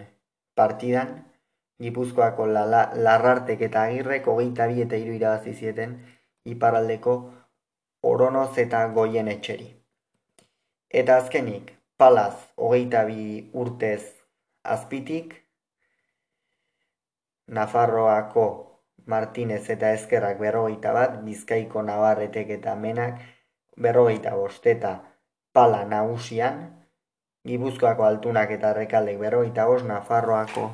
partidan, 0.55 1.25
Gipuzkoako 1.79 2.45
la, 2.51 2.63
larrartek 2.93 3.61
eta 3.69 3.85
agirrek 3.87 4.25
hogeita 4.27 4.65
bi 4.67 4.81
eta 4.83 4.97
iru 4.99 5.13
irabazizieten 5.15 5.93
iparaldeko 6.53 7.13
oronoz 8.03 8.57
eta 8.57 8.81
goien 8.97 9.29
etxeri. 9.31 9.69
Eta 10.89 11.15
azkenik, 11.21 11.71
palaz 11.97 12.33
hogeita 12.57 13.05
bi 13.07 13.49
urtez 13.53 14.01
azpitik, 14.63 15.37
Nafarroako 17.49 18.45
Martinez 19.09 19.63
eta 19.73 19.93
Ezkerrak 19.95 20.37
berrogeita 20.37 20.91
bat, 20.93 21.15
Bizkaiko 21.25 21.81
Navarretek 21.81 22.51
eta 22.59 22.75
Menak 22.75 23.23
berrogeita 23.77 24.35
bosteta 24.35 24.91
pala 25.53 25.85
nagusian, 25.85 26.78
Gibuzkoako 27.47 28.03
altunak 28.03 28.51
eta 28.51 28.73
rekaldek 28.73 29.17
berrogeita 29.19 29.65
bost, 29.65 29.85
Nafarroako 29.85 30.69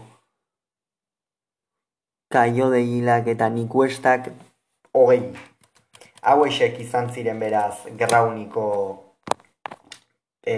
kaio 2.35 2.71
hilak 2.73 3.27
eta 3.31 3.49
nikuestak 3.49 4.29
hogei. 4.93 5.33
Hau 6.21 6.45
izan 6.47 7.11
ziren 7.13 7.39
beraz 7.39 7.85
grauniko 7.99 8.65
e, 10.53 10.55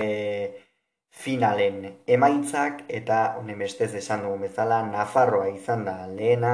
finalen 1.11 1.77
emaitzak 2.07 2.83
eta 2.87 3.19
honen 3.37 3.59
bestez 3.59 3.93
esan 4.01 4.23
dugu 4.23 4.47
bezala 4.47 4.81
Nafarroa 4.89 5.49
izan 5.49 5.85
da 5.85 6.07
lehena, 6.07 6.53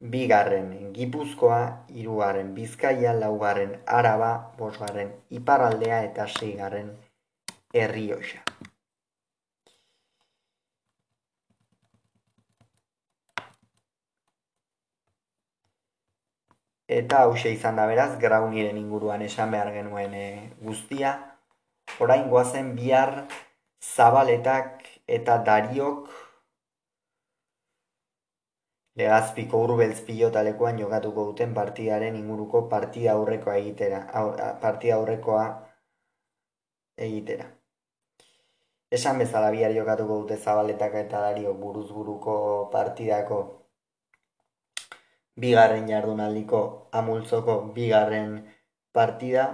bigarren 0.00 0.92
Gipuzkoa, 0.94 1.60
hirugarren 1.88 2.54
Bizkaia, 2.54 3.12
laugarren 3.12 3.80
Araba, 3.86 4.52
bosgarren 4.58 5.10
Iparraldea 5.30 6.04
eta 6.04 6.28
seigarren 6.28 6.92
Herrioxa. 7.74 8.42
Eta 16.94 17.18
hause 17.26 17.50
izan 17.54 17.76
da 17.80 17.86
beraz, 17.90 18.10
grauniren 18.24 18.76
inguruan 18.80 19.22
esan 19.26 19.50
behar 19.54 19.70
genuen 19.76 20.14
e, 20.14 20.26
guztia, 20.66 21.12
orain 22.06 22.28
goazen 22.34 22.74
bihar 22.78 23.12
zabaletak 23.94 24.86
eta 25.18 25.38
dariok 25.48 26.12
legazpiko 29.00 29.60
urbeltz 29.66 30.00
pilotalekuan 30.08 30.78
jokatuko 30.82 31.26
duten 31.30 31.54
partidaren 31.58 32.18
inguruko 32.22 32.62
partida 32.74 33.16
aurrekoa 33.18 33.56
egitera, 33.62 34.00
partida 34.66 35.00
aurrekoa 35.00 35.44
egitera. 37.08 37.53
Esan 38.94 39.18
bezala 39.18 39.50
bihar 39.50 39.72
jokatuko 39.74 40.20
dute 40.22 40.36
zabaletak 40.36 40.94
eta 41.02 41.20
dario 41.26 41.54
buruz 41.58 41.88
buruko 41.90 42.34
partidako 42.72 43.38
bigarren 45.44 45.88
jardunaldiko 45.90 46.60
amultzoko 46.92 47.56
bigarren 47.74 48.36
partida, 48.94 49.46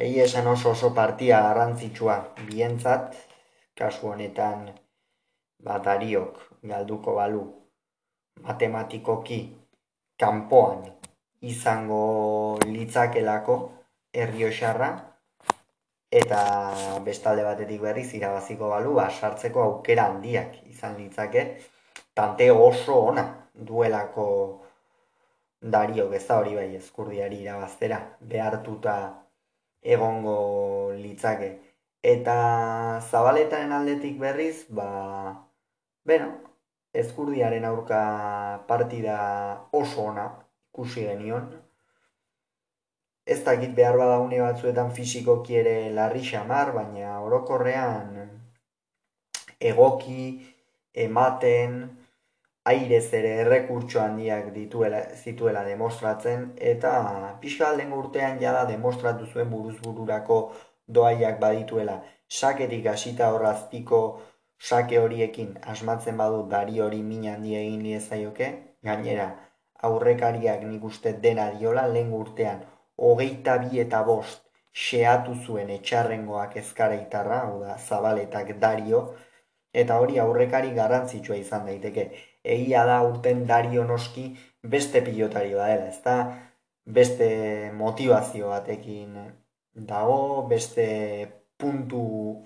Egi 0.00 0.20
esan 0.24 0.46
oso 0.48 0.70
oso 0.70 0.88
partia 0.96 1.42
garrantzitsua 1.44 2.14
bientzat, 2.48 3.16
kasu 3.76 4.08
honetan 4.08 4.70
batariok 5.66 6.38
galduko 6.70 7.16
balu 7.18 7.42
matematikoki 8.46 9.40
kanpoan 10.22 10.86
izango 11.52 12.00
litzakelako 12.64 13.58
erriosarra 14.24 14.90
eta 16.10 16.40
bestalde 17.04 17.44
batetik 17.46 17.80
berriz 17.80 18.08
irabaziko 18.14 18.68
balu 18.68 18.94
ba, 18.94 19.08
sartzeko 19.10 19.62
aukera 19.62 20.08
handiak 20.10 20.56
izan 20.66 20.96
litzake 20.98 21.44
tante 22.14 22.50
oso 22.50 22.98
ona 23.12 23.24
duelako 23.54 24.26
dariok 25.62 26.14
ez 26.14 26.26
da 26.26 26.38
hori 26.40 26.54
bai 26.56 26.68
eskurdiari 26.76 27.42
irabaztera 27.44 28.00
behartuta 28.20 28.96
egongo 29.82 30.92
litzake. 30.96 31.50
Eta 32.02 32.34
zabaletaren 33.10 33.72
aldetik 33.72 34.18
berriz, 34.18 34.64
ba, 34.68 34.86
bueno, 36.04 36.30
ezkurdiaren 36.92 37.64
aurka 37.64 38.00
partida 38.68 39.16
oso 39.72 40.06
ona 40.12 40.26
ikusi 40.72 41.04
genion. 41.04 41.50
Ez 43.26 43.42
dakit 43.44 43.74
behar 43.74 43.96
badaune 44.00 44.40
batzuetan 44.40 44.90
fisiko 44.90 45.40
kiere 45.46 45.90
larri 45.94 46.22
xamar, 46.24 46.72
baina 46.74 47.20
orokorrean 47.20 48.30
egoki, 49.60 50.24
ematen, 50.94 51.76
airez 52.70 53.12
ere 53.18 53.30
errekurtso 53.42 54.00
handiak 54.00 54.50
dituela, 54.54 55.02
zituela 55.24 55.64
demostratzen 55.64 56.48
eta 56.72 56.92
pixka 57.42 57.68
alden 57.68 57.92
urtean 57.92 58.40
jada 58.40 58.64
demostratu 58.70 59.26
zuen 59.26 59.50
buruz 59.50 59.76
bururako 59.84 60.40
doaiak 60.98 61.38
badituela. 61.40 62.00
Saketik 62.28 62.86
hasita 62.86 63.30
horrazpiko 63.34 64.00
sake 64.70 64.98
horiekin 64.98 65.54
asmatzen 65.74 66.16
badu 66.16 66.42
dari 66.48 66.80
hori 66.80 67.02
min 67.02 67.24
handi 67.32 67.56
egin 67.60 67.82
liezaioke 67.86 68.50
gainera 68.88 69.30
aurrekariak 69.88 70.66
nik 70.72 70.84
uste 70.84 71.12
dena 71.24 71.50
diola 71.58 71.86
lehen 71.94 72.12
urtean 72.12 72.60
hogeita 73.08 73.56
bi 73.64 73.80
eta 73.84 74.02
bost 74.06 74.46
xeatu 74.84 75.34
zuen 75.46 75.70
etxarrengoak 75.76 76.56
ezkareitarra, 76.62 77.40
hau 77.46 77.60
da, 77.64 77.76
zabaletak 77.78 78.52
dario, 78.62 79.00
eta 79.82 79.98
hori 80.02 80.18
aurrekari 80.18 80.72
garrantzitsua 80.76 81.36
izan 81.40 81.66
daiteke. 81.66 82.06
Egia 82.44 82.84
da 82.86 83.00
urten 83.06 83.44
dario 83.46 83.84
noski 83.84 84.30
beste 84.62 85.02
pilotari 85.06 85.52
dela, 85.54 85.68
ez 85.90 86.00
da 86.04 86.16
beste 86.86 87.28
motivazio 87.74 88.48
batekin 88.54 89.18
dago, 89.74 90.46
beste 90.48 90.86
puntu 91.60 92.02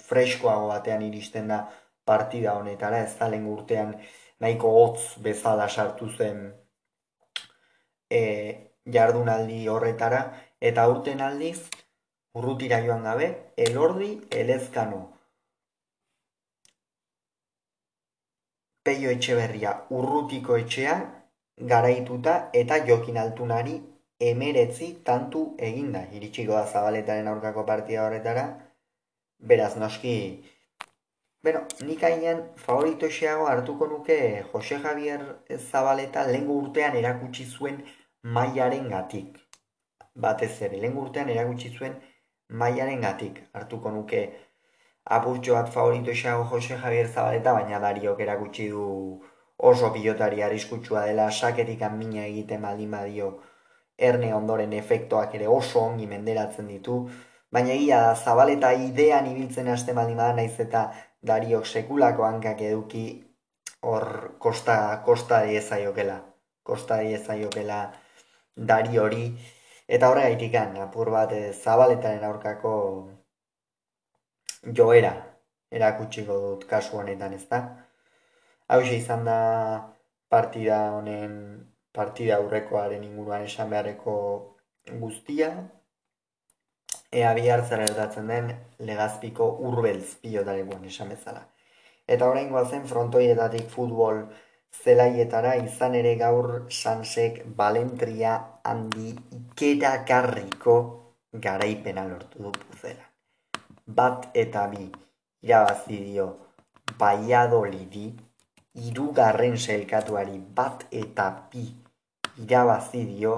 freskoago 0.08 0.68
batean 0.68 1.02
iristen 1.06 1.48
da 1.48 1.64
partida 2.04 2.54
honetara, 2.58 3.04
ez 3.04 3.14
da 3.18 3.28
lehen 3.32 3.46
urtean 3.48 3.94
nahiko 4.40 4.70
hotz 4.80 5.22
bezala 5.24 5.68
sartu 5.68 6.08
zen 6.18 6.42
e, 8.10 8.73
jardunaldi 8.87 9.66
horretara, 9.68 10.20
eta 10.61 10.87
urten 10.88 11.20
aldiz, 11.20 11.59
urrutira 12.35 12.81
joan 12.87 13.05
gabe, 13.05 13.33
elordi, 13.57 14.12
elezkano, 14.31 15.03
Peio 18.85 19.09
Etxeberria 19.11 19.70
urrutiko 19.97 20.57
etxea 20.61 20.94
garaituta 21.70 22.35
eta 22.61 22.77
jokin 22.88 23.16
altunari 23.23 23.79
emeretzi 24.31 24.88
tantu 25.07 25.44
eginda. 25.68 26.03
Iritsiko 26.18 26.53
da 26.53 26.66
zabaletaren 26.66 27.31
aurkako 27.33 27.64
partida 27.70 28.05
horretara. 28.07 28.44
beraz 29.38 29.77
noski, 29.77 30.12
Beno, 31.44 31.61
nik 31.87 32.03
ainean 32.09 32.38
favorito 32.57 33.09
xeago 33.16 33.47
hartuko 33.47 33.87
nuke 33.87 34.16
Jose 34.53 34.79
Javier 34.85 35.25
Zabaleta 35.57 36.23
lehen 36.29 36.47
urtean 36.55 36.97
erakutsi 37.01 37.44
zuen 37.44 37.83
mailaren 38.24 38.88
gatik. 38.88 39.38
Batez 40.14 40.62
ere, 40.62 40.80
lehen 40.80 40.96
urtean 40.96 41.28
erakutsi 41.28 41.70
zuen 41.76 41.94
mailaren 42.48 43.00
gatik. 43.00 43.40
Hartuko 43.52 43.90
nuke 43.90 44.24
aburtxo 45.04 45.54
bat 45.54 45.68
favorito 45.68 46.12
xeago 46.12 46.44
Jose 46.50 46.78
Javier 46.78 47.08
Zabaleta, 47.08 47.52
baina 47.52 47.80
dariok 47.80 48.20
erakutsi 48.20 48.68
du 48.68 48.84
oso 49.58 49.90
pilotari 49.92 50.42
arriskutsua 50.42 51.04
dela, 51.06 51.30
saketik 51.30 51.82
mina 51.92 52.24
egiten 52.26 52.62
baldin 52.62 52.90
badio 52.90 53.34
erne 53.98 54.34
ondoren 54.34 54.72
efektoak 54.72 55.34
ere 55.34 55.46
oso 55.48 55.80
ongi 55.80 56.06
menderatzen 56.06 56.66
ditu, 56.66 57.08
baina 57.52 57.70
egia 57.74 58.00
da 58.06 58.14
Zabaleta 58.14 58.72
idean 58.72 59.26
ibiltzen 59.26 59.68
haste 59.68 59.92
baldin 59.92 60.16
bada 60.16 60.34
naiz 60.34 60.58
eta 60.60 60.92
dariok 61.22 61.66
sekulako 61.66 62.24
hankak 62.24 62.60
eduki 62.60 63.04
hor 63.82 64.38
kosta, 64.38 65.02
kosta 65.04 65.42
diezaiokela. 65.44 66.22
Kosta 66.64 66.98
diezaiokela 67.04 67.92
dari 68.54 68.98
hori. 68.98 69.26
Eta 69.86 70.08
horre 70.10 70.22
gaitikan, 70.28 70.76
apur 70.80 71.10
bat 71.12 71.32
e, 71.32 71.52
zabaletaren 71.52 72.24
aurkako 72.24 72.74
joera 74.72 75.12
erakutsiko 75.70 76.38
dut 76.46 76.66
kasu 76.70 76.98
honetan 77.00 77.34
ez 77.34 77.44
da. 77.50 77.60
Hau 78.68 78.80
izan 78.80 79.24
da 79.28 79.38
partida 80.28 80.78
honen, 80.96 81.34
partida 81.92 82.38
aurrekoaren 82.40 83.04
inguruan 83.04 83.44
esan 83.44 83.70
beharreko 83.70 84.14
guztia, 85.00 85.50
ea 87.12 87.34
bihar 87.34 87.64
zer 87.64 87.84
den 88.30 88.48
legazpiko 88.78 89.50
urbeltz 89.68 90.16
pilotarekoan 90.22 90.84
esan 90.84 91.08
bezala. 91.08 91.44
Eta 92.06 92.28
orain 92.28 92.50
zen 92.70 92.86
frontoietatik 92.86 93.68
futbol 93.68 94.24
zelaietara 94.82 95.54
izan 95.62 95.94
ere 96.00 96.14
gaur 96.20 96.48
sansek 96.70 97.40
balentria 97.60 98.34
handi 98.70 99.14
ikerakarriko 99.38 100.76
garaipena 101.46 102.04
lortu 102.08 102.42
du 102.46 102.52
puzera. 102.52 103.04
Bat 103.87 104.30
eta 104.44 104.66
bi 104.72 104.90
irabazi 105.42 105.98
dio 106.08 106.26
baiadolidi 106.98 108.06
irugarren 108.88 109.56
selkatuari 109.58 110.38
bat 110.60 110.87
eta 111.02 111.28
bi 111.52 111.64
irabazi 112.44 113.04
dio 113.12 113.34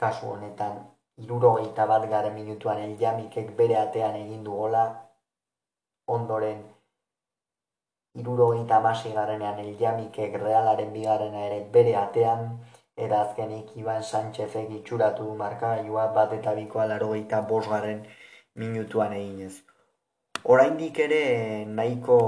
kasu 0.00 0.32
honetan 0.34 0.80
irurogeita 1.20 1.86
bat 1.86 2.08
garen 2.08 2.34
minutuan 2.34 2.78
Eliamikek 2.86 3.56
bere 3.56 3.76
atean 3.76 4.16
egin 4.16 4.44
du 4.44 4.54
gola, 4.56 4.84
ondoren 6.06 6.62
irurogeita 8.14 8.76
amasi 8.76 9.12
garenean 9.14 9.58
Eliamikek 9.58 10.34
realaren 10.42 10.92
bigarrena 10.92 11.46
ere 11.46 11.60
bere 11.72 11.96
atean, 11.96 12.58
eta 12.96 13.20
azkenik 13.24 13.76
Iban 13.76 14.02
Sánchezek 14.02 14.70
itxuratu 14.80 15.24
du 15.24 15.34
markailua 15.36 16.08
bat 16.16 16.32
eta 16.36 16.54
bikoa 16.54 16.86
larogeita 16.90 17.40
bosgarren 17.48 18.02
minutuan 18.54 19.12
eginez. 19.16 19.62
Oraindik 20.44 20.98
ere 20.98 21.22
nahiko 21.66 22.18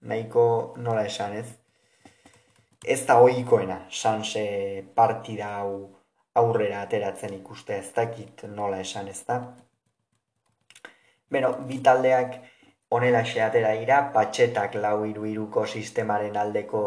nahiko 0.00 0.46
nola 0.78 1.04
esan 1.10 1.36
ez 1.36 1.46
ez 2.86 3.00
da 3.06 3.18
ohikoena 3.20 3.78
Sanse 3.90 4.42
partida 4.94 5.52
hau 5.60 5.70
aurrera 6.34 6.82
ateratzen 6.82 7.34
ikuste 7.34 7.78
ez 7.78 7.92
dakit 7.94 8.44
nola 8.58 8.80
esan 8.80 9.08
ez 9.08 9.22
da. 9.26 9.40
Beno, 11.30 11.52
bitaldeak 11.66 12.36
onela 12.90 13.20
atera 13.20 13.72
dira, 13.78 14.12
patxetak 14.12 14.74
lau 14.74 15.04
iru 15.04 15.26
iruko 15.26 15.66
sistemaren 15.66 16.36
aldeko 16.36 16.82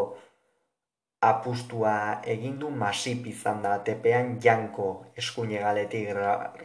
apustua 1.20 2.22
egindu, 2.24 2.70
masip 2.70 3.26
izan 3.26 3.62
da 3.62 3.78
tepean, 3.84 4.38
janko 4.40 5.06
eskuine 5.16 5.58
galetik 5.58 6.14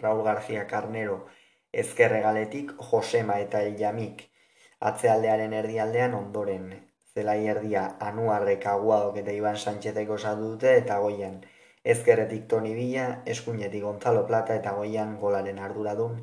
Raul 0.01 0.23
García 0.23 0.67
Carnero 0.67 1.25
ezkerre 1.73 2.21
galetik, 2.21 2.71
Josema 2.91 3.39
eta 3.43 3.61
Ilamik 3.67 4.23
atzealdearen 4.89 5.53
erdialdean 5.53 6.13
ondoren. 6.13 6.69
Zelai 7.15 7.39
erdia 7.51 7.83
anuarrek 8.09 8.65
aguadok 8.71 9.19
eta 9.21 9.35
Iban 9.35 9.59
Sánchezeko 9.59 10.17
osatu 10.19 10.49
dute 10.53 10.73
eta 10.79 10.97
goian 11.03 11.37
ezkerretik 11.93 12.47
Toni 12.51 12.73
Bila, 12.75 13.05
eskuinetik 13.35 13.83
Gonzalo 13.83 14.25
Plata 14.27 14.55
eta 14.55 14.73
goian 14.79 15.15
golaren 15.21 15.59
arduradun 15.59 16.19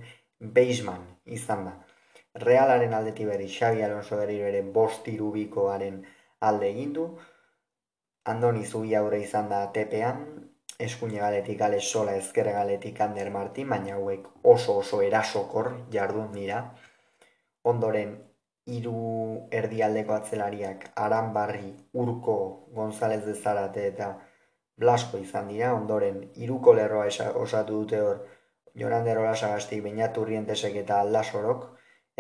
Beisman 0.59 1.07
izan 1.38 1.64
da. 1.68 1.72
Realaren 2.40 2.95
aldetik 2.95 3.27
berri 3.29 3.47
Xabi 3.55 3.83
Alonso 3.83 4.16
berriro 4.16 4.47
ere 4.49 4.62
bost 4.77 5.09
irubikoaren 5.12 5.99
alde 6.49 6.68
egin 6.71 6.92
du. 6.97 7.05
Andoni 8.33 8.64
Zubi 8.64 8.95
aurre 8.95 9.21
izan 9.21 9.51
da 9.51 9.61
tepean, 9.77 10.23
eskuine 10.87 11.21
galetik 11.21 11.59
gale 11.59 11.81
sola 11.81 12.14
ezkerre 12.16 12.53
galetik 12.57 13.01
Ander 13.01 13.31
Martin, 13.31 13.68
baina 13.68 13.97
hauek 13.97 14.29
oso 14.55 14.79
oso 14.79 15.03
erasokor 15.03 15.73
jardun 15.97 16.33
dira. 16.33 16.62
Ondoren, 17.73 18.14
hiru 18.66 18.97
erdialdeko 19.51 20.14
atzelariak 20.14 20.88
Aranbarri, 21.05 21.75
Urko, 21.92 22.37
González 22.73 23.25
de 23.27 23.35
Zarate 23.35 23.87
eta 23.88 24.12
Blasko 24.79 25.18
izan 25.18 25.49
dira, 25.53 25.75
ondoren, 25.75 26.23
iruko 26.47 26.75
lerroa 26.75 27.07
osatu 27.45 27.83
dute 27.83 28.01
hor, 28.01 28.25
Jorander 28.75 29.18
Olasagastik, 29.18 29.83
Beñatu 29.85 30.25
Rientesek 30.25 30.77
eta 30.87 31.01
Aldasorok, 31.01 31.66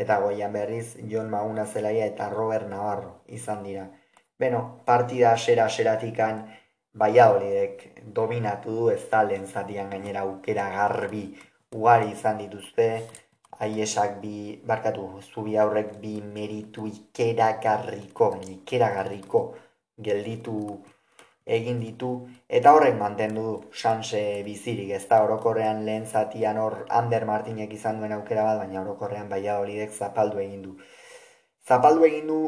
eta 0.02 0.18
goian 0.20 0.52
berriz, 0.52 0.96
Jon 1.10 1.30
Maguna 1.30 1.66
Zelaia 1.66 2.06
eta 2.06 2.28
Robert 2.30 2.68
Navarro 2.68 3.22
izan 3.28 3.62
dira. 3.66 3.86
Beno, 4.38 4.62
partida 4.86 5.32
asera 5.32 5.66
aseratikan, 5.70 6.44
Baiaolidek 7.00 7.84
dominatu 8.16 8.72
du 8.78 8.88
ez 8.92 9.02
da 9.10 9.22
lehen 9.24 9.46
zatian 9.46 9.88
gainera 9.90 10.26
aukera 10.26 10.66
garbi 10.74 11.22
ugari 11.72 12.10
izan 12.12 12.36
dituzte, 12.40 12.88
haiesak 13.62 14.18
bi, 14.20 14.60
barkatu, 14.68 15.06
zubi 15.32 15.56
aurrek 15.62 15.94
bi 16.02 16.18
meritu 16.34 16.84
ikeragarriko, 16.90 18.28
ikeragarriko 18.56 19.42
gelditu 20.08 20.58
egin 21.46 21.80
ditu 21.80 22.10
eta 22.48 22.72
horrek 22.72 22.98
mantendu 22.98 23.42
du. 23.42 23.54
Sanse 23.72 24.42
bizirik 24.46 24.90
ez 24.90 25.06
da 25.08 25.22
orokorrean 25.24 25.84
lehen 25.84 26.06
zatian 26.06 26.58
hor 26.58 26.84
Ander 26.88 27.24
Martinek 27.26 27.72
izan 27.72 27.98
duen 27.98 28.12
aukera 28.12 28.44
bat 28.44 28.58
baina 28.64 28.82
orokorrean 28.82 29.28
baia 29.28 29.58
holidek 29.58 29.90
zapaldu 29.90 30.38
egin 30.38 30.62
du. 30.62 30.76
Zapaldu 31.68 32.04
egin 32.04 32.26
du 32.26 32.38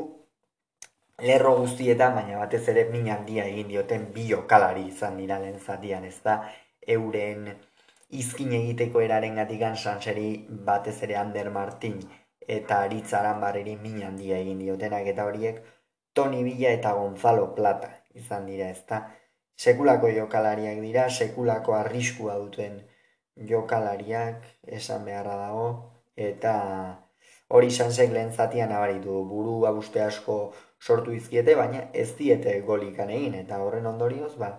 lerro 1.18 1.56
guztietan 1.58 2.14
baina 2.14 2.38
batez 2.38 2.68
ere 2.68 2.84
min 2.90 3.08
handia 3.10 3.44
egin 3.46 3.68
dioten 3.68 4.10
bi 4.14 4.28
jokalari 4.28 4.86
izan 4.88 5.16
dira 5.16 5.38
lehen 5.38 5.58
zatian 5.58 6.04
ez 6.04 6.20
da? 6.22 6.42
Euren 6.86 7.48
izkin 8.10 8.52
egiteko 8.52 9.00
eraren 9.00 9.34
gatikan 9.40 9.76
Sanseri 9.76 10.46
batez 10.66 11.02
ere 11.02 11.16
Ander 11.16 11.50
Martin 11.50 11.98
eta 12.46 12.82
Aritzaran 12.86 13.40
barreri 13.40 13.76
min 13.76 14.02
handia 14.02 14.38
egin 14.38 14.58
diotenak 14.58 15.06
eta 15.06 15.24
horiek 15.24 15.62
Toni 16.12 16.44
Villa 16.44 16.70
eta 16.70 16.92
Gonzalo 16.94 17.54
Plata 17.54 18.03
izan 18.14 18.46
dira, 18.50 18.70
ezta? 18.70 19.04
Sekulako 19.56 20.10
jokalariak 20.16 20.80
dira, 20.82 21.08
sekulako 21.10 21.74
arriskua 21.78 22.36
duten 22.42 22.80
jokalariak 23.50 24.42
esan 24.78 25.04
beharra 25.08 25.36
dago, 25.46 25.66
eta 26.16 26.54
hori 27.48 27.70
sansek 27.70 28.12
lehen 28.12 28.32
zatian 28.32 28.72
abaritu 28.72 29.22
buru 29.30 29.56
abuste 29.70 30.02
asko 30.02 30.36
sortu 30.80 31.14
izkiete, 31.16 31.54
baina 31.60 31.84
ez 31.92 32.10
diete 32.18 32.54
golikan 32.66 33.10
egin, 33.10 33.34
eta 33.42 33.60
horren 33.64 33.86
ondorioz, 33.90 34.34
ba, 34.42 34.50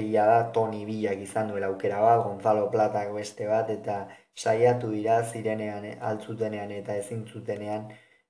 egia 0.00 0.24
da 0.30 0.40
Toni 0.56 0.84
Bilak 0.88 1.22
izan 1.24 1.50
duela 1.52 1.70
aukera 1.72 2.00
bat, 2.04 2.24
Gonzalo 2.24 2.68
Platak 2.74 3.12
beste 3.14 3.48
bat, 3.48 3.70
eta 3.70 3.98
saiatu 4.34 4.90
dira 4.94 5.22
zirenean, 5.22 5.86
altzutenean 6.10 6.74
eta 6.80 6.96
ezintzutenean, 7.02 7.88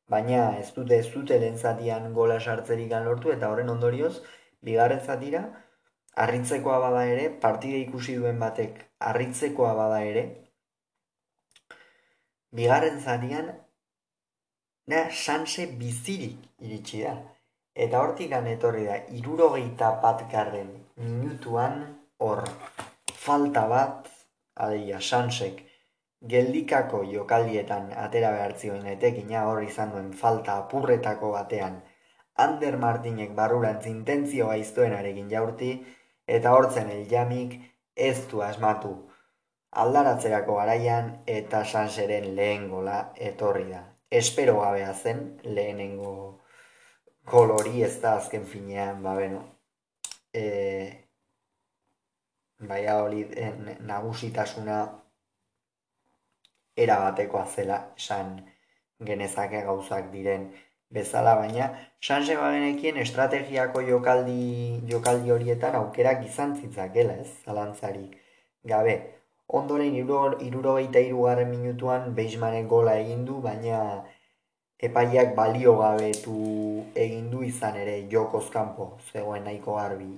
baina 0.08 0.58
ez 0.58 0.72
dute 0.74 0.98
ez 0.98 1.08
dute 1.12 1.38
lehen 1.38 1.58
zatian 1.58 2.12
gola 2.14 2.40
sartzerik 2.40 2.92
lortu, 3.04 3.32
eta 3.32 3.50
horren 3.50 3.70
ondorioz, 3.70 4.20
bigarren 4.62 5.00
zatira, 5.00 5.42
harritzekoa 6.16 6.78
bada 6.80 7.04
ere, 7.06 7.30
partide 7.30 7.78
ikusi 7.86 8.16
duen 8.16 8.38
batek 8.38 8.80
harritzekoa 8.98 9.74
bada 9.74 10.02
ere, 10.02 10.24
bigarren 12.50 13.00
zatian, 13.00 13.52
na, 14.88 15.04
sanse 15.12 15.66
bizirik 15.80 16.48
iritsi 16.64 17.04
da. 17.04 17.14
Eta 17.78 18.00
hortik 18.02 18.32
etorri 18.32 18.84
da, 18.86 18.96
irurogeita 19.14 19.92
bat 20.02 20.24
garren 20.32 20.70
minutuan, 20.96 21.84
hor, 22.18 22.42
falta 23.14 23.66
bat, 23.68 24.08
aleia, 24.56 25.00
sansek, 25.00 25.67
geldikako 26.26 27.02
jokaldietan 27.12 27.92
atera 27.96 28.30
behartzioen 28.34 28.86
etekina 28.86 29.44
hor 29.46 29.62
izan 29.62 29.92
duen 29.94 30.12
falta 30.12 30.58
apurretako 30.64 31.32
batean, 31.32 31.82
Ander 32.38 32.76
Martinek 32.78 33.34
barrurantz 33.34 33.86
intentzio 33.86 34.48
gaiztoen 34.48 34.92
arekin 34.94 35.30
jaurti, 35.30 35.70
eta 36.26 36.52
hortzen 36.54 36.90
el 36.90 37.06
jamik 37.10 37.56
ez 37.96 38.28
du 38.30 38.42
asmatu 38.42 38.92
aldaratzerako 39.82 40.54
garaian 40.56 41.10
eta 41.26 41.64
sanseren 41.64 42.34
lehen 42.36 42.68
gola 42.70 42.98
etorri 43.30 43.66
da. 43.70 43.82
Espero 44.10 44.60
gabea 44.60 44.92
zen 44.94 45.40
lehenengo 45.44 46.12
kolori 47.24 47.82
ez 47.82 48.00
da 48.00 48.14
azken 48.16 48.46
finean, 48.46 49.02
ba 49.02 49.14
beno, 49.14 49.42
e, 50.32 50.44
baia 52.70 52.96
hori 53.02 53.26
nagusitasuna 53.90 54.78
erabatekoa 56.84 57.44
zela 57.46 57.78
esan 57.96 58.38
genezake 59.10 59.62
gauzak 59.66 60.10
diren 60.12 60.48
bezala, 60.90 61.34
baina 61.36 61.68
Sanse 62.00 62.36
bagenekien 62.38 62.96
estrategiako 63.02 63.82
jokaldi, 63.86 64.80
jokaldi 64.90 65.32
horietan 65.34 65.74
aukerak 65.80 66.24
izan 66.26 66.54
zitzakela, 66.56 67.16
ez, 67.24 67.30
zalantzari 67.44 68.06
gabe. 68.72 68.94
Ondoren 69.48 69.96
irurogeita 69.96 71.00
irugarren 71.00 71.50
minutuan 71.50 72.14
Beismanen 72.14 72.68
gola 72.68 72.94
egin 73.00 73.24
du, 73.24 73.40
baina 73.48 73.80
epaiak 74.88 75.34
balio 75.38 75.74
gabetu 75.80 76.36
egin 77.06 77.30
du 77.32 77.42
izan 77.46 77.76
ere 77.82 77.96
jokoz 78.12 78.44
kanpo 78.54 78.90
zegoen 79.12 79.44
nahiko 79.48 79.74
garbi. 79.80 80.10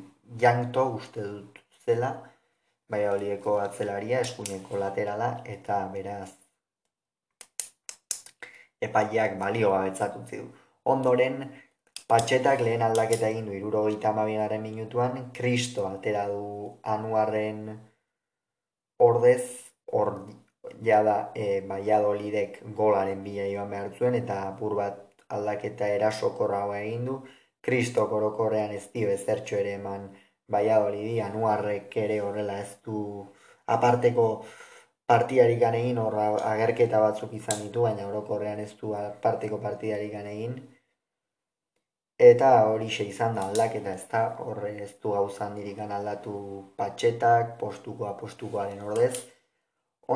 Jankto 0.44 0.84
uste 0.98 1.24
dut 1.24 1.62
zela, 1.86 2.12
bai 2.90 3.06
horieko 3.06 3.58
atzelaria, 3.62 4.20
eskuineko 4.26 4.82
laterala, 4.82 5.32
eta 5.56 5.80
beraz 5.94 6.39
epaiak 8.86 9.36
balio 9.38 9.72
gabetzatu 9.74 10.22
du. 10.30 10.44
Ondoren, 10.94 11.42
patxetak 12.10 12.62
lehen 12.66 12.82
aldaketa 12.82 13.28
egin 13.28 13.48
du 13.48 13.56
irurogeita 13.56 14.10
amabigaren 14.10 14.62
minutuan, 14.62 15.18
kristo 15.38 15.86
atera 15.88 16.26
du 16.28 16.44
anuarren 16.94 17.60
ordez, 18.98 19.44
or 20.00 20.14
jada 20.86 21.18
e, 21.34 21.60
baiadolidek 21.72 22.60
golaren 22.80 23.22
bila 23.24 23.46
joan 23.52 23.70
behar 23.74 23.92
zuen, 23.98 24.16
eta 24.22 24.40
apur 24.48 24.74
bat 24.80 24.98
aldaketa 25.36 25.88
erasokorra 25.98 26.64
egin 26.80 27.06
du, 27.10 27.20
kristo 27.60 28.08
korokorrean 28.08 28.72
ez 28.72 28.86
dio 28.94 29.10
ezertxo 29.12 29.56
ere 29.56 29.76
eman 29.78 30.08
baiadolidi, 30.50 31.20
anuarrek 31.20 31.96
ere 32.04 32.20
horrela 32.24 32.58
ez 32.64 32.72
du 32.84 33.00
aparteko 33.66 34.26
partidarik 35.10 35.62
egin, 35.68 35.98
horra 35.98 36.26
agerketa 36.52 37.00
batzuk 37.04 37.32
izan 37.38 37.64
ditu, 37.64 37.86
baina 37.88 38.06
orokorrean 38.06 38.60
ez 38.66 38.72
du 38.82 38.92
parteko 39.24 39.58
partidarik 39.64 40.14
egin. 40.20 40.60
Eta 42.20 42.48
hori 42.68 42.88
xe 42.94 43.04
izan 43.08 43.34
da 43.38 43.46
aldaketa 43.48 43.92
ez 43.96 44.06
da, 44.12 44.22
horre 44.44 44.70
ez 44.84 44.90
du 45.02 45.12
gauzan 45.16 45.54
dirikan 45.56 45.92
aldatu 45.98 46.32
patxetak, 46.76 47.54
postukoa 47.62 48.12
postukoaren 48.22 48.82
ordez. 48.90 49.14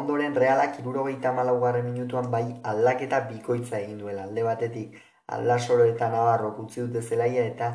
Ondoren 0.01 0.37
realak 0.43 0.79
irurogeita 0.83 1.33
malaugarren 1.33 1.89
minutuan 1.91 2.31
bai 2.31 2.45
aldaketa 2.73 3.21
bikoitza 3.31 3.79
egin 3.79 3.99
duela. 4.05 4.29
Alde 4.29 4.45
batetik 4.51 4.99
aldasoro 5.39 5.87
eta 5.95 6.11
nabarro 6.17 6.51
kutzi 6.59 6.83
dute 6.83 7.03
zelaia 7.03 7.47
eta 7.53 7.71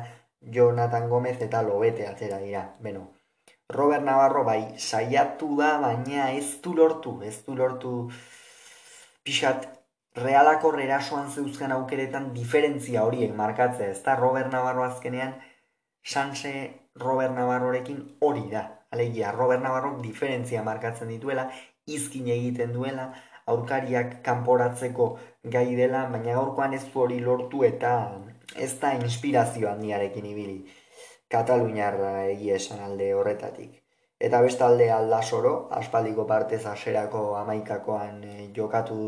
Jonathan 0.58 1.08
Gomez 1.08 1.38
eta 1.48 1.62
Lobete 1.62 2.06
atera 2.06 2.38
dira. 2.44 2.62
Beno, 2.86 3.08
Robert 3.70 4.04
Navarro 4.04 4.44
bai 4.44 4.74
saiatu 4.78 5.54
da, 5.58 5.78
baina 5.82 6.30
ez 6.32 6.60
du 6.62 6.74
lortu, 6.74 7.20
ez 7.22 7.36
du 7.46 7.54
lortu 7.54 7.92
pixat 9.24 9.68
realako 10.16 10.72
erasoan 10.84 11.30
zeuzkan 11.30 11.72
aukeretan 11.76 12.32
diferentzia 12.34 13.04
horiek 13.06 13.34
markatzea, 13.36 13.90
ez 13.94 14.02
da 14.02 14.16
Robert 14.18 14.52
Navarro 14.52 14.84
azkenean 14.84 15.34
Sanse 16.02 16.52
Robert 16.96 17.34
Navarrorekin 17.36 18.16
hori 18.20 18.48
da. 18.50 18.64
Alegia, 18.90 19.30
Robert 19.32 19.62
Navarro 19.62 19.98
diferentzia 20.02 20.64
markatzen 20.66 21.08
dituela, 21.08 21.46
izkin 21.86 22.26
egiten 22.34 22.72
duela, 22.74 23.12
aurkariak 23.46 24.16
kanporatzeko 24.26 25.06
gai 25.54 25.68
dela, 25.76 26.06
baina 26.10 26.34
gaurkoan 26.34 26.74
ez 26.74 26.84
du 26.88 27.04
hori 27.04 27.20
lortu 27.20 27.62
eta 27.68 27.92
ez 28.56 28.72
da 28.80 28.92
inspirazio 28.98 29.70
handiarekin 29.70 30.26
ibili. 30.26 30.58
Kataluniarra 31.30 32.24
egia 32.30 32.56
esan 32.58 32.80
alde 32.82 33.12
horretatik. 33.14 33.76
Eta 34.20 34.40
beste 34.44 34.64
alde 34.66 34.90
aldasoro, 34.92 35.52
aspaldiko 35.80 36.26
partez 36.26 36.64
aserako 36.66 37.20
amaikakoan 37.38 38.24
e, 38.24 38.48
jokatu 38.56 38.98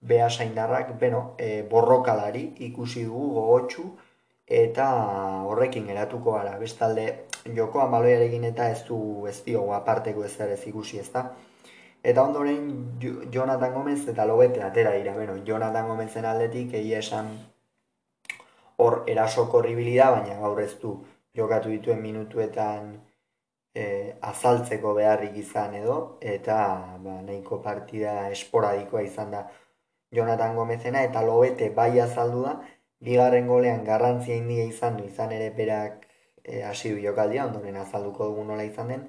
beha 0.00 0.28
saindarrak, 0.30 0.94
beno, 1.00 1.34
e, 1.38 1.62
borrokalari 1.72 2.44
ikusi 2.68 3.04
dugu 3.08 3.34
gogotxu, 3.34 3.84
eta 4.62 4.86
horrekin 5.50 5.90
geratuko 5.90 6.38
gara. 6.38 6.56
Bestalde, 6.62 7.06
joko 7.58 7.84
amaloiarekin 7.84 8.48
eta 8.52 8.70
ez 8.70 8.80
du 8.88 9.26
ez 9.26 9.36
diogu 9.44 9.74
aparteko 9.76 10.24
ez 10.24 10.34
ez 10.40 10.66
ikusi 10.72 10.98
ez 10.98 11.10
da. 11.12 11.26
Eta 12.02 12.22
ondoren 12.22 12.98
Jonathan 13.32 13.74
Gomez 13.74 14.08
eta 14.08 14.24
lobete 14.24 14.62
atera 14.62 14.92
dira. 14.96 15.12
Bueno, 15.14 15.36
Jonathan 15.44 15.88
Gomezen 15.88 16.24
aldetik 16.24 16.72
egia 16.74 16.98
esan 16.98 17.38
hor 18.78 19.02
erasoko 19.06 19.60
ribilida, 19.60 20.10
baina 20.10 20.38
gaur 20.40 20.60
ez 20.60 20.74
du 20.80 21.00
jokatu 21.36 21.70
dituen 21.70 22.02
minutuetan 22.02 22.92
e, 23.74 23.84
azaltzeko 24.32 24.94
beharrik 24.94 25.36
izan 25.42 25.74
edo, 25.78 25.96
eta 26.20 26.58
ba, 27.04 27.20
nahiko 27.22 27.60
partida 27.62 28.28
esporadikoa 28.34 29.02
izan 29.06 29.30
da. 29.36 29.46
Jonathan 30.12 30.56
Gomezena, 30.56 31.04
eta 31.06 31.22
lobete 31.22 31.70
bai 31.70 31.92
azaldu 32.02 32.42
da, 32.42 32.56
bigarren 33.00 33.46
golean 33.46 33.84
garrantzia 33.84 34.36
india 34.36 34.64
izan 34.66 34.96
du, 34.98 35.06
izan 35.06 35.32
ere 35.32 35.50
berak 35.56 36.06
e, 36.42 36.62
hasi 36.66 36.94
du 36.94 37.00
jokaldia, 37.04 37.46
ondoren 37.46 37.78
azalduko 37.78 38.26
dugu 38.32 38.44
nola 38.48 38.66
izan 38.66 38.90
den, 38.94 39.06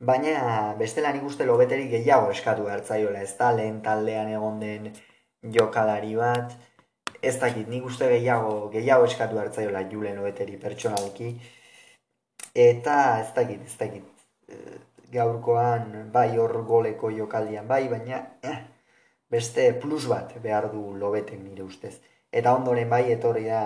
baina 0.00 0.74
bestela 0.78 1.12
nik 1.12 1.24
uste 1.28 1.46
lobeterik 1.46 1.90
gehiago 1.92 2.30
eskatu 2.32 2.66
hartzaiola, 2.68 3.22
ez 3.22 3.36
da 3.38 3.52
lehen 3.58 3.82
taldean 3.84 4.32
egon 4.32 4.58
den 4.60 4.88
jokalari 5.58 6.16
bat, 6.16 6.56
ez 7.22 7.38
dakit, 7.40 7.68
nik 7.68 7.84
uste 7.86 8.08
gehiago, 8.10 8.68
gehiago 8.72 9.06
eskatu 9.06 9.38
hartzaiola 9.38 9.84
julen 9.90 10.18
obeteri 10.18 10.56
pertsonalki, 10.58 11.32
eta 12.54 12.96
ez 13.20 13.30
dakit, 13.36 13.62
ez 13.66 13.76
dakit, 13.78 14.08
eh, 14.48 14.78
gaurkoan 15.12 16.10
bai 16.12 16.30
hor 16.38 16.56
goleko 16.66 17.10
jokaldian 17.10 17.68
bai, 17.68 17.86
baina 17.88 18.20
eh, 18.42 18.58
beste 19.30 19.72
plus 19.80 20.06
bat 20.08 20.34
behar 20.42 20.70
du 20.72 20.82
lobetek 20.98 21.40
nire 21.40 21.64
ustez. 21.64 21.94
Eta 22.32 22.54
ondoren 22.56 22.88
bai 22.90 23.04
etorri 23.12 23.44
da 23.48 23.64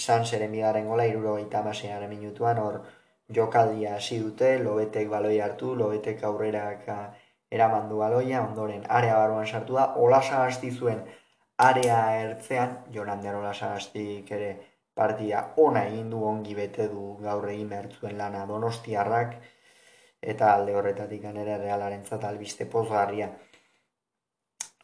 Sanseren 0.00 0.52
bigarren 0.52 0.86
gola, 0.88 1.04
iruro 1.06 1.36
eta 1.38 1.62
minutuan, 2.08 2.58
hor 2.58 2.80
jokaldia 3.28 3.96
hasi 3.96 4.18
dute, 4.18 4.58
lobetek 4.58 5.08
baloi 5.08 5.40
hartu, 5.40 5.74
lobetek 5.74 6.22
aurrerak 6.24 6.88
eraman 7.50 7.88
du 7.88 7.98
baloia, 7.98 8.40
ondoren 8.42 8.82
area 8.88 9.16
baruan 9.16 9.46
sartu 9.46 9.74
da, 9.74 9.94
olasa 9.96 10.44
hasti 10.44 10.70
zuen 10.70 11.04
area 11.58 12.20
ertzean, 12.20 12.78
Jonan 12.92 13.20
Derola 13.22 13.54
Sagastik 13.54 14.30
ere 14.30 14.56
partia 14.94 15.52
ona 15.56 15.84
egin 15.86 16.10
du 16.10 16.22
ongi 16.24 16.54
bete 16.54 16.88
du 16.88 17.16
gaur 17.22 17.48
egin 17.48 17.68
behartzuen 17.68 18.18
lana 18.18 18.44
donostiarrak, 18.46 19.34
eta 20.22 20.54
alde 20.54 20.74
horretatik 20.74 21.24
ere 21.24 21.58
realaren 21.58 22.04
albiste 22.22 22.66
pozgarria. 22.66 23.30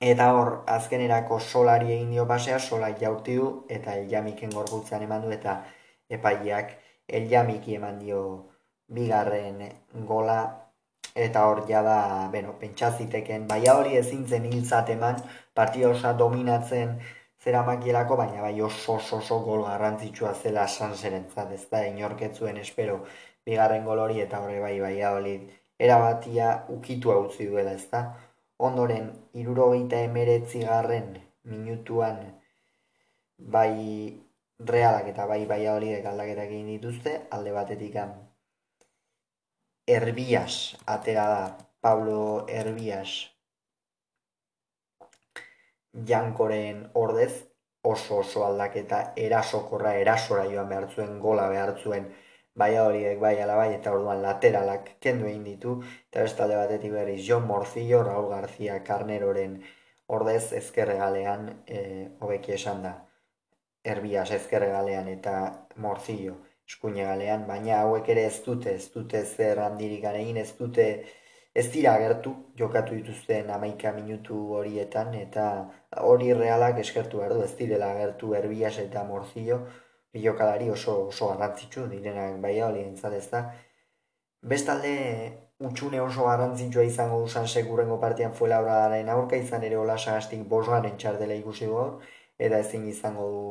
Eta 0.01 0.33
hor, 0.33 0.65
azkenerako 0.67 1.41
solari 1.41 1.93
egin 1.93 2.11
dio 2.11 2.27
pasea, 2.27 2.59
sola 2.59 2.89
jaurti 3.01 3.37
du, 3.37 3.67
eta 3.69 3.95
eljamiken 3.95 4.51
gorgutzean 4.51 5.03
eman 5.03 5.23
du, 5.23 5.31
eta 5.31 5.65
epaileak 6.09 6.79
eljamiki 7.07 7.75
eman 7.75 7.99
dio 7.99 8.23
bigarren 8.89 9.69
gola 10.07 10.60
eta 11.15 11.47
hor 11.47 11.65
jada, 11.69 12.29
bueno, 12.31 12.55
pentsaziteken, 12.61 13.47
baina 13.49 13.75
hori 13.79 13.97
ezin 13.97 14.27
zen 14.27 14.47
hiltzat 14.47 14.91
eman, 14.95 15.17
partida 15.55 15.89
osa 15.91 16.13
dominatzen 16.13 16.99
zera 17.43 17.63
makielako, 17.67 18.17
baina 18.17 18.43
bai 18.43 18.61
oso 18.63 18.95
oso 18.95 19.19
oso 19.19 19.41
gol 19.45 19.65
garrantzitsua 19.65 20.35
zela 20.35 20.67
sanseren 20.69 21.27
zat, 21.35 21.53
ez 21.53 21.67
da, 21.71 21.85
inorketzuen 21.87 22.57
espero 22.57 23.01
bigarren 23.47 23.85
gol 23.85 23.99
hori, 23.99 24.21
eta 24.21 24.41
hori 24.45 24.61
bai 24.61 24.79
bai 24.81 24.97
hori 25.05 25.37
erabatia 25.79 26.51
ukitu 26.69 27.13
utzi 27.13 27.47
duela, 27.49 27.73
ez 27.73 27.89
da. 27.91 28.03
Ondoren, 28.59 29.11
irurogeita 29.35 30.03
emeretzi 30.05 30.61
garren 30.69 31.15
minutuan 31.45 32.19
bai 33.39 33.77
realak 34.73 35.09
eta 35.09 35.27
bai 35.27 35.47
bai 35.47 35.67
hori 35.67 35.95
aldaketak 35.95 36.51
egin 36.51 36.67
dituzte, 36.75 37.21
alde 37.31 37.53
batetik 37.57 37.97
Herbias 39.91 40.77
atera 40.87 41.27
da, 41.29 41.45
Pablo 41.81 42.47
Herbias 42.49 43.13
jankoren 46.11 46.83
ordez, 46.95 47.33
oso 47.83 48.19
oso 48.23 48.45
aldaketa 48.47 49.01
erasokorra 49.17 49.95
erasora 50.03 50.45
joan 50.53 50.69
behar 50.73 50.87
zuen, 50.95 51.17
gola 51.25 51.49
behar 51.55 51.73
zuen, 51.83 52.07
bai 52.63 52.71
horiek 52.79 53.19
bai 53.25 53.33
ala 53.43 53.57
eta 53.79 53.95
orduan 53.97 54.23
lateralak 54.23 54.93
kendu 55.07 55.27
egin 55.33 55.43
ditu, 55.49 55.75
eta 56.11 56.23
bestalde 56.29 56.61
batetik 56.61 56.93
berriz 56.93 57.25
John 57.27 57.49
Morcillo, 57.49 58.05
Raul 58.05 58.29
García 58.35 58.85
Carneroren 58.85 59.59
ordez 60.07 60.53
ezkerre 60.61 60.99
galean, 61.03 61.65
e, 61.67 62.11
hobeki 62.21 62.55
esan 62.61 62.87
da, 62.87 62.95
Herbias 63.83 64.31
ezkerre 64.39 64.71
galean 64.77 65.09
eta 65.09 65.35
Morcillo 65.77 66.39
eskuine 66.71 67.07
galean, 67.07 67.47
baina 67.53 67.81
hauek 67.85 68.13
ere 68.15 68.27
ez 68.31 68.37
dute, 68.47 68.77
ez 68.81 68.91
dute 68.95 69.25
zer 69.25 69.59
handirik 69.67 70.05
egin, 70.15 70.37
ez 70.45 70.53
dute 70.59 70.87
ez 71.55 71.67
dira 71.73 71.95
agertu 71.99 72.33
jokatu 72.59 72.95
dituzten 72.95 73.51
amaika 73.51 73.93
minutu 73.93 74.37
horietan 74.59 75.15
eta 75.19 75.47
hori 76.11 76.33
realak 76.41 76.79
eskertu 76.83 77.19
behar 77.19 77.35
du 77.35 77.43
ez 77.43 77.55
direla 77.59 77.91
agertu 77.95 78.35
erbias 78.41 78.77
eta 78.79 79.03
morzio 79.05 79.59
jokalari 80.27 80.71
oso 80.71 80.95
oso 81.09 81.29
garrantzitsu 81.33 81.87
direnak 81.91 82.41
bai 82.45 82.61
hori 82.61 82.85
entzat 82.85 83.13
ez 83.19 83.27
da. 83.35 83.43
Bestalde 84.53 84.95
utxune 85.71 86.01
oso 86.01 86.25
garrantzitsua 86.29 86.87
izango 86.93 87.21
dusan 87.25 87.47
segurengo 87.49 87.99
partian 88.01 88.33
fuela 88.35 88.61
horadaren 88.63 89.09
aurka 89.09 89.37
izan 89.37 89.67
ere 89.69 89.77
hola 89.77 89.99
sagastik 89.99 90.47
bosgaren 90.55 90.97
txardela 90.97 91.35
ikusi 91.43 91.67
gaur 91.75 91.99
eta 92.39 92.59
ezin 92.65 92.89
izango 92.89 93.29
du 93.35 93.45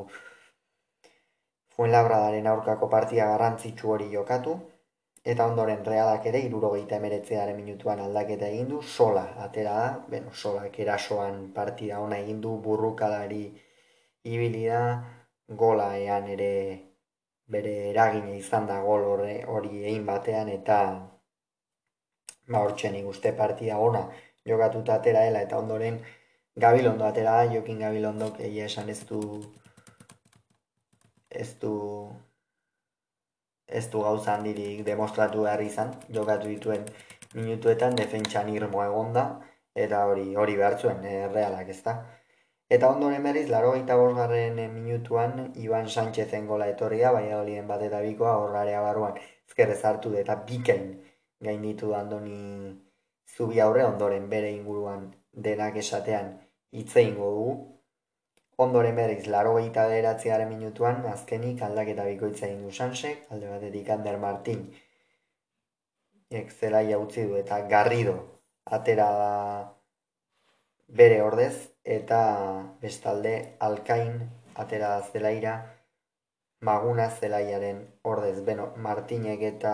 Fuenlabradaren 1.79 2.47
aurkako 2.51 2.87
partia 2.91 3.25
garrantzitsu 3.29 3.91
hori 3.93 4.09
jokatu, 4.13 4.53
eta 5.33 5.45
ondoren 5.47 5.85
realak 5.85 6.25
ere 6.31 6.39
irurogeita 6.47 6.97
emeretzearen 6.97 7.55
minutuan 7.55 8.01
aldaketa 8.05 8.49
egin 8.51 8.65
du, 8.71 8.81
sola 8.81 9.21
atera 9.45 9.75
da, 9.77 9.85
bueno, 10.09 10.33
solak 10.41 10.75
erasoan 10.85 11.37
partida 11.55 12.01
ona 12.03 12.17
egin 12.23 12.41
du, 12.45 12.57
burrukalari 12.65 13.45
ibili 14.33 14.65
da, 14.65 14.81
gola 15.61 15.85
ean 16.01 16.27
ere 16.33 16.49
bere 17.55 17.75
eragine 17.93 18.35
izan 18.37 18.67
da 18.67 18.81
gol 18.83 19.07
hori 19.07 19.79
egin 19.85 20.03
batean, 20.11 20.51
eta 20.57 20.81
ba 22.49 22.65
hortxen 22.65 22.99
ikuste 23.03 23.31
partida 23.39 23.79
ona 23.85 24.03
jokatuta 24.51 24.99
atera 24.99 25.23
dela, 25.29 25.47
eta 25.47 25.63
ondoren 25.63 26.03
Gabilondo 26.59 27.07
atera 27.07 27.39
da, 27.39 27.49
Jokin 27.55 27.79
Gabilondok 27.79 28.43
egia 28.51 28.67
esan 28.67 28.89
ez 28.91 28.99
du 29.07 29.21
ez 31.29 31.49
du 31.61 31.73
ez 33.69 33.85
du 33.91 34.01
gauza 34.01 34.33
handirik 34.35 34.83
demostratu 34.85 35.43
behar 35.45 35.61
izan, 35.61 35.91
jokatu 36.17 36.47
dituen 36.49 36.85
minutuetan 37.35 37.95
defentsan 37.99 38.49
irmoa 38.53 38.87
egonda, 38.89 39.25
eta 39.75 40.05
hori 40.09 40.33
hori 40.43 40.55
behar 40.61 40.77
zuen, 40.79 41.03
e, 41.05 41.27
realak 41.33 41.69
ez 41.69 41.81
da. 41.85 41.95
Eta 42.77 42.89
ondoren 42.93 43.23
berriz, 43.25 43.47
laro 43.49 43.71
gaita 43.75 43.95
bosgarren 43.97 44.59
minutuan, 44.73 45.51
Iban 45.65 45.87
Sánchezen 45.89 46.47
gola 46.47 46.67
etorria, 46.73 47.11
bai 47.11 47.31
olien 47.33 47.67
bat 47.67 47.81
eta 47.85 48.01
bikoa, 48.05 48.35
horrarea 48.43 48.81
barruan, 48.85 49.17
ezkerrez 49.47 49.79
hartu 49.85 50.13
eta 50.17 50.35
bikain 50.49 50.91
gainditu 51.47 51.93
andoni 51.97 52.75
zubi 53.37 53.59
aurre, 53.65 53.85
ondoren 53.85 54.29
bere 54.29 54.51
inguruan 54.53 55.09
denak 55.33 55.77
esatean 55.81 56.35
hitzein 56.71 57.15
dugu, 57.17 57.55
Ondoren 58.63 58.97
berriz, 58.99 59.25
laro 59.31 59.53
gaita 59.55 59.85
beratzearen 59.87 60.49
minutuan, 60.51 60.97
azkenik 61.13 61.61
aldaketa 61.63 62.05
bikoitza 62.09 62.45
egin 62.47 62.65
du 62.67 62.71
Sansek, 62.75 63.21
alde 63.31 63.47
batetik 63.53 63.91
Ander 63.95 64.17
Martin, 64.19 64.65
ek 66.41 66.51
zelai 66.51 66.83
utzi 66.97 67.23
du 67.29 67.37
eta 67.39 67.61
garrido 67.73 68.15
atera 68.77 69.05
da 69.21 69.31
bere 71.01 71.21
ordez, 71.23 71.53
eta 71.97 72.19
bestalde 72.81 73.33
alkain 73.69 74.19
atera 74.65 74.91
da 74.97 75.07
zelaira 75.13 75.55
maguna 76.61 77.09
zelaiaren 77.09 77.81
ordez. 78.03 78.37
Beno, 78.45 78.73
Martinek 78.75 79.41
eta, 79.53 79.73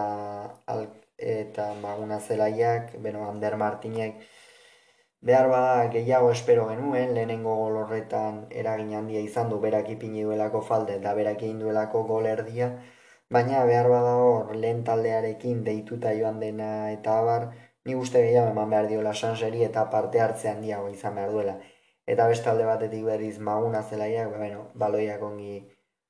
eta 1.17 1.71
maguna 1.82 2.19
zelaiak, 2.19 2.93
beno, 3.02 3.26
Ander 3.30 3.58
Martinek, 3.58 4.21
Behar 5.21 5.47
bada 5.49 5.88
gehiago 5.93 6.32
espero 6.32 6.67
genuen, 6.69 7.13
lehenengo 7.15 7.56
gol 7.62 7.78
horretan 7.84 8.36
eragin 8.63 8.93
handia 8.93 9.21
izan 9.28 9.49
du 9.49 9.60
berak 9.60 9.89
ipini 9.89 10.23
duelako 10.23 10.62
falde 10.62 10.95
eta 10.99 11.13
berak 11.19 11.41
egin 11.47 11.60
duelako 11.63 12.04
gol 12.12 12.28
erdia, 12.32 12.67
baina 13.38 13.63
behar 13.65 13.89
bada 13.89 14.12
hor 14.25 14.56
lehen 14.56 14.84
taldearekin 14.89 15.63
deituta 15.69 16.13
joan 16.19 16.39
dena 16.39 16.91
eta 16.91 17.17
abar, 17.23 17.47
ni 17.86 17.95
uste 17.95 18.21
gehiago 18.25 18.51
eman 18.54 18.69
behar 18.75 18.88
diola 18.91 19.13
sanseri 19.13 19.63
eta 19.63 19.89
parte 19.95 20.21
hartze 20.21 20.49
handiago 20.49 20.89
izan 20.89 21.15
behar 21.15 21.34
duela. 21.38 21.58
Eta 22.13 22.28
bestalde 22.30 22.65
batetik 22.69 23.04
berriz 23.06 23.39
maguna 23.39 23.82
zelaiak, 23.84 24.30
ba, 24.32 24.38
bueno, 24.38 24.67
baloiak 24.75 25.21
ongi, 25.25 25.58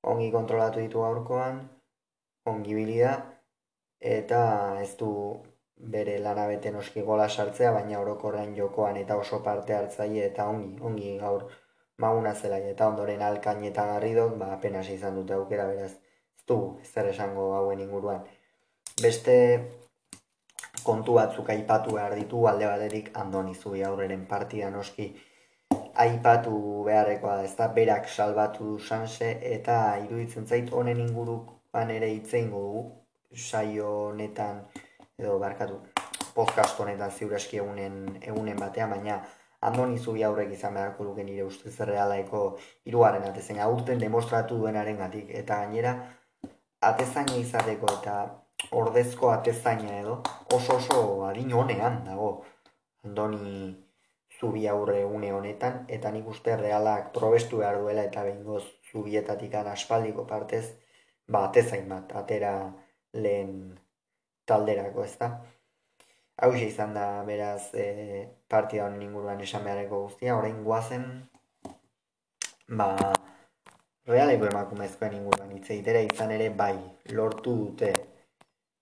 ongi 0.03 0.31
kontrolatu 0.31 0.83
ditu 0.83 1.03
gaurkoan, 1.07 1.61
ongi 2.51 2.75
bilida, 2.75 3.15
eta 3.99 4.41
ez 4.81 4.91
du 4.99 5.11
bere 5.77 6.17
lanabete 6.19 6.71
noski 6.71 7.01
gola 7.01 7.27
sartzea, 7.29 7.71
baina 7.71 7.99
orokorrean 7.99 8.55
jokoan 8.55 8.97
eta 8.97 9.17
oso 9.17 9.41
parte 9.43 9.75
hartzaile 9.75 10.25
eta 10.25 10.47
ongi, 10.47 10.75
ongi 10.81 11.17
gaur 11.19 11.45
maguna 11.97 12.33
zela 12.33 12.57
eta 12.57 12.87
ondoren 12.87 13.21
alkain 13.21 13.63
eta 13.63 13.85
garridok, 13.93 14.35
ba, 14.37 14.53
apenas 14.53 14.87
izan 14.89 15.15
dute 15.15 15.33
aukera 15.33 15.67
beraz, 15.67 15.91
ez 15.91 16.43
du, 16.47 16.57
zer 16.93 17.07
esango 17.11 17.53
hauen 17.55 17.79
inguruan. 17.79 18.23
Beste 19.01 19.35
kontu 20.83 21.15
batzuk 21.19 21.49
aipatu 21.49 21.95
behar 21.95 22.15
ditu, 22.15 22.45
alde 22.47 22.67
baterik 22.67 23.11
andoni 23.21 23.55
zui 23.55 23.83
aurreren 23.83 24.25
partida 24.27 24.69
noski 24.69 25.13
aipatu 26.05 26.83
beharrekoa 26.85 27.41
ez 27.43 27.55
da, 27.57 27.67
berak 27.79 28.09
salbatu 28.09 28.71
du 28.71 28.79
sanse, 28.79 29.31
eta 29.57 29.77
iruditzen 30.03 30.47
zait 30.47 30.71
honen 30.71 30.99
inguruan 31.07 31.91
ere 31.91 32.11
itzein 32.13 32.51
dugu, 32.51 32.83
saio 33.35 33.89
honetan, 34.09 34.61
edo 35.17 35.39
barkatu 35.39 35.79
podcast 36.35 36.79
honetan 36.79 37.11
ziuraski 37.11 37.59
egunen, 37.61 37.99
egunen 38.21 38.57
batean, 38.59 38.91
baina 38.95 39.19
andoni 39.67 39.97
zubi 39.97 40.23
aurrek 40.27 40.51
izan 40.57 40.73
beharko 40.77 41.05
luke 41.07 41.23
nire 41.23 41.45
ustez 41.49 41.75
realaeko 41.89 42.41
iruaren 42.91 43.23
atezain 43.29 43.61
aurten 43.67 44.01
demostratu 44.01 44.57
duenaren 44.59 44.97
gatik. 45.03 45.31
Eta 45.41 45.61
gainera, 45.63 45.93
atezaina 46.89 47.37
izateko 47.43 47.93
eta 47.93 48.17
ordezko 48.81 49.31
atezaina 49.31 50.01
edo 50.01 50.19
oso 50.57 50.77
oso 50.81 50.99
adin 51.29 51.53
honean 51.61 52.03
dago 52.09 52.29
andoni 53.05 53.55
zubi 54.39 54.67
aurre 54.67 55.05
une 55.05 55.31
honetan, 55.31 55.85
eta 55.87 56.11
nik 56.11 56.27
uste 56.27 56.57
realak 56.59 57.13
probestu 57.15 57.61
behar 57.63 57.79
duela 57.79 58.03
eta 58.03 58.23
behingoz 58.27 58.63
zubietatik 58.91 59.55
aspaldiko 59.61 60.27
partez, 60.27 60.65
ba, 61.27 61.45
atezain 61.47 61.87
bat, 61.89 62.11
atera 62.21 62.51
lehen 63.13 63.55
talderako, 64.45 65.03
ez 65.03 65.17
da. 65.19 65.29
Hau 66.43 66.51
izan 66.59 66.93
da, 66.93 67.23
beraz, 67.27 67.73
e, 67.73 68.25
partia 68.51 68.85
honen 68.85 69.01
inguruan 69.05 69.41
esan 69.41 69.63
beharreko 69.63 70.01
guztia, 70.07 70.35
orain 70.35 70.63
guazen, 70.63 71.05
ba, 72.67 72.89
realeko 74.07 74.49
emakumezkoen 74.51 75.15
inguruan 75.21 75.53
hitz 75.55 75.69
egitera 75.69 76.01
izan 76.05 76.35
ere 76.35 76.49
bai, 76.49 76.75
lortu 77.15 77.55
dute 77.61 77.93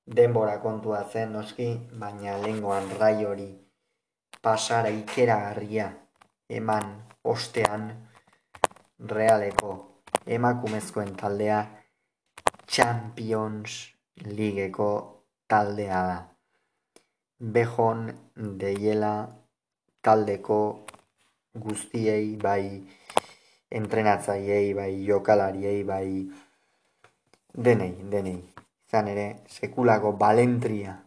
denbora 0.06 0.58
kontua 0.60 1.04
zen 1.10 1.32
noski, 1.32 1.70
baina 2.00 2.38
lengoan 2.42 2.90
rai 3.00 3.26
hori 3.26 3.52
pasara 4.44 4.90
ikeragarria 4.92 5.88
eman 6.50 6.90
ostean 7.24 7.88
realeko 9.14 9.72
emakumezkoen 10.28 11.16
taldea 11.16 11.64
Champions 12.68 13.94
Ligeko 14.26 15.23
taldea 15.48 16.02
da. 16.10 16.18
Bejon 17.40 18.08
deiela 18.60 19.14
taldeko 20.02 20.60
guztiei 21.66 22.36
bai 22.42 22.66
entrenatzaiei 23.72 24.74
bai 24.74 25.06
jokalariei 25.08 25.84
bai 25.84 26.08
denei, 27.54 27.96
denei. 28.12 28.40
Izan 28.88 29.08
ere, 29.08 29.28
sekulako 29.50 30.14
balentria 30.14 30.98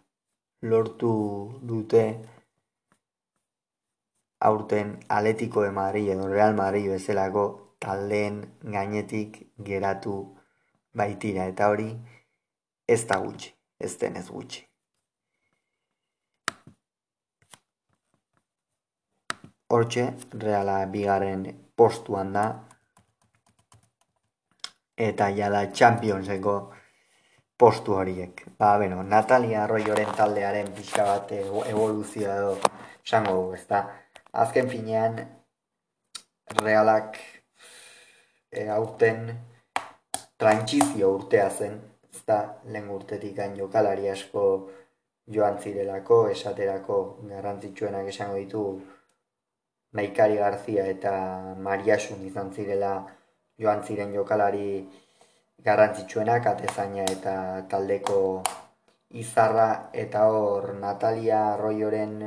lortu 0.62 1.12
dute 1.62 2.04
aurten 4.40 4.98
Atletico 5.08 5.62
de 5.62 5.70
Madrid 5.70 6.08
edo 6.14 6.28
Real 6.28 6.54
Madrid 6.54 6.88
bezalako 6.90 7.44
taldeen 7.78 8.40
gainetik 8.62 9.42
geratu 9.70 10.16
baitira 10.94 11.46
eta 11.52 11.68
hori 11.72 11.90
ez 12.88 13.02
da 13.08 13.18
gutxi 13.26 13.55
ez 13.78 13.92
denez 14.00 14.28
gutxi. 14.30 14.64
Hortxe, 19.68 20.06
reala 20.46 20.78
bigarren 20.86 21.42
postuan 21.76 22.32
da, 22.32 22.46
eta 24.96 25.28
jala 25.36 25.66
Championseko 25.72 26.56
postu 27.58 27.94
horiek. 27.94 28.44
Ba, 28.58 28.76
bueno, 28.78 29.02
Natalia 29.02 29.64
Arroyoren 29.64 30.12
taldearen 30.16 30.72
pixka 30.76 31.04
bat 31.04 31.32
evoluzioa 31.32 32.36
edo 32.36 32.54
esango 33.04 33.34
du, 33.34 33.54
ez 33.56 33.66
da. 33.68 33.82
Azken 34.32 34.68
finean, 34.68 35.18
realak 36.62 37.18
e, 38.50 38.68
aurten 38.68 39.30
trantzizio 40.36 41.14
urtea 41.16 41.48
zen, 41.50 41.78
da 42.26 42.38
lehen 42.64 42.88
urtetik 42.90 43.38
jokalari 43.56 44.08
asko 44.10 44.42
joan 45.26 45.58
zirelako, 45.58 46.28
esaterako 46.28 46.96
garrantzitsuenak 47.22 48.08
esango 48.08 48.36
ditu 48.36 48.62
Naikari 49.92 50.36
Garzia 50.36 50.86
eta 50.86 51.12
Mariasun 51.66 52.24
izan 52.26 52.52
zirela 52.52 53.06
joan 53.58 53.82
ziren 53.82 54.12
jokalari 54.12 54.88
garrantzitsuenak, 55.64 56.46
atezaina 56.46 57.04
eta 57.16 57.36
taldeko 57.70 58.42
izarra 59.10 59.68
eta 59.92 60.26
hor 60.28 60.74
Natalia 60.74 61.40
Arroyoren 61.54 62.18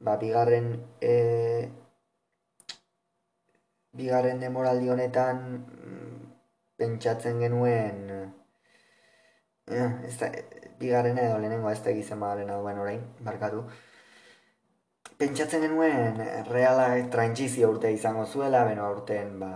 ba, 0.00 0.16
bigarren 0.16 0.72
e, 1.02 1.14
bigarren 3.92 4.40
demoraldi 4.40 4.88
honetan 4.88 5.42
mm, 5.58 6.20
pentsatzen 6.78 7.42
genuen 7.44 8.30
eh, 9.70 9.90
ez 10.08 10.16
da, 10.18 10.30
bigarren 10.80 11.18
edo 11.18 11.38
lehenengo 11.38 11.70
ez 11.70 11.80
da 11.84 11.90
egizan 11.90 12.20
badaren 12.20 12.50
duen 12.50 12.78
orain, 12.78 13.06
barkatu. 13.20 13.64
Pentsatzen 15.20 15.64
genuen 15.66 16.20
reala 16.48 16.90
trantzizio 17.12 17.70
urte 17.70 17.92
izango 17.92 18.24
zuela, 18.26 18.64
beno 18.64 18.88
urten 18.90 19.38
ba 19.40 19.54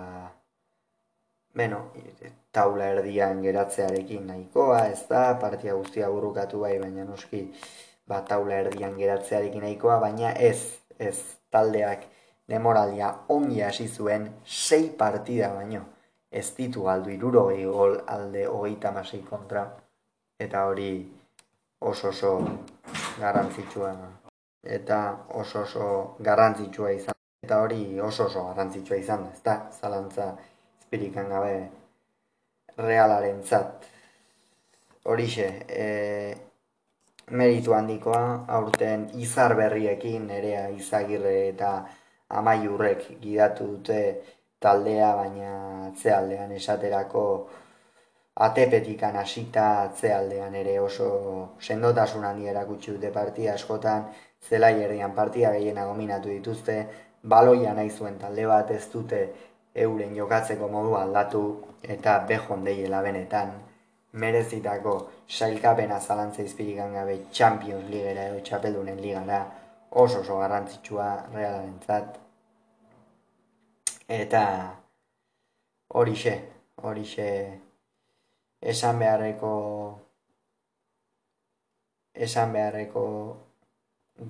beno, 1.54 1.78
taula 2.52 2.90
erdian 2.96 3.40
geratzearekin 3.42 4.26
nahikoa, 4.26 4.80
ez 4.90 5.06
da, 5.10 5.22
partia 5.40 5.76
guztia 5.78 6.10
burukatu 6.10 6.64
bai, 6.64 6.74
baina 6.82 7.06
noski, 7.06 7.44
ba, 8.10 8.20
taula 8.28 8.58
erdian 8.64 8.98
geratzearekin 8.98 9.62
nahikoa, 9.62 10.00
baina 10.02 10.34
ez, 10.34 10.58
ez, 10.98 11.16
taldeak 11.54 12.08
demoralia 12.50 13.12
ongi 13.30 13.62
hasi 13.62 13.86
zuen 13.88 14.26
sei 14.44 14.90
partida 14.98 15.52
baino, 15.54 15.84
ez 16.30 16.48
ditu 16.56 16.88
aldu 16.90 17.14
iruro 17.14 17.46
gol 17.78 18.00
alde 18.10 18.46
hogeita 18.50 18.90
masei 18.90 19.22
kontra, 19.22 19.68
eta 20.38 20.64
hori 20.66 20.90
oso 21.80 22.08
oso 22.08 22.32
garrantzitsua, 23.20 23.92
eta 24.64 24.98
oso 25.40 25.62
oso 25.62 26.16
garrantzitsua 26.18 26.90
izan, 26.92 27.14
eta 27.44 27.60
hori 27.62 28.00
oso 28.00 28.26
oso 28.26 28.46
garrantzitsua 28.48 28.96
izan, 28.96 29.28
da, 29.44 29.56
zalantza, 29.72 30.32
espirikan 30.80 31.28
gabe, 31.28 31.56
realaren 32.76 33.42
zat. 33.44 33.86
Horixe, 35.04 35.48
e, 35.68 35.86
meritu 37.30 37.74
handikoa, 37.76 38.44
aurten 38.48 39.10
izar 39.20 39.54
berriekin, 39.56 40.26
nerea 40.26 40.68
izagirre 40.72 41.34
eta 41.50 41.74
amaiurrek 42.40 43.04
gidatu 43.20 43.66
dute 43.76 44.00
taldea, 44.58 45.12
baina 45.14 45.52
atzealdean 45.90 46.52
esaterako 46.56 47.24
atepetikan 48.34 49.16
hasita 49.16 49.64
atzealdean 49.82 50.54
ere 50.58 50.78
oso 50.80 51.08
sendotasun 51.60 52.24
handi 52.24 52.48
erakutsi 52.50 52.92
dute 52.92 53.10
partia 53.14 53.54
askotan, 53.54 54.08
zelai 54.48 54.74
erdian 54.82 55.12
partia 55.14 55.52
gehiena 55.52 55.84
dominatu 55.86 56.28
dituzte, 56.28 56.78
baloia 57.22 57.74
nahi 57.74 57.90
zuen 57.90 58.18
talde 58.18 58.46
bat 58.46 58.70
ez 58.70 58.84
dute 58.92 59.20
euren 59.74 60.16
jokatzeko 60.16 60.68
modu 60.68 60.96
aldatu 60.96 61.44
eta 61.82 62.18
behon 62.28 62.64
deiela 62.64 63.02
benetan, 63.02 63.52
merezitako 64.12 64.94
sailkapena 65.28 66.00
zalantza 66.00 66.42
izpirikan 66.42 66.92
gabe 66.94 67.18
Champions 67.32 67.88
Ligera 67.90 68.28
edo 68.30 68.40
Txapeldunen 68.40 69.00
ligara 69.00 69.40
oso 69.90 70.20
oso 70.20 70.38
garrantzitsua 70.38 71.08
realaren 71.32 71.78
zat. 71.86 72.18
Eta 74.08 74.42
horixe, 75.94 76.34
horixe 76.82 77.28
esan 78.72 78.98
beharreko 78.98 79.52
esan 82.14 82.52
beharreko 82.52 83.04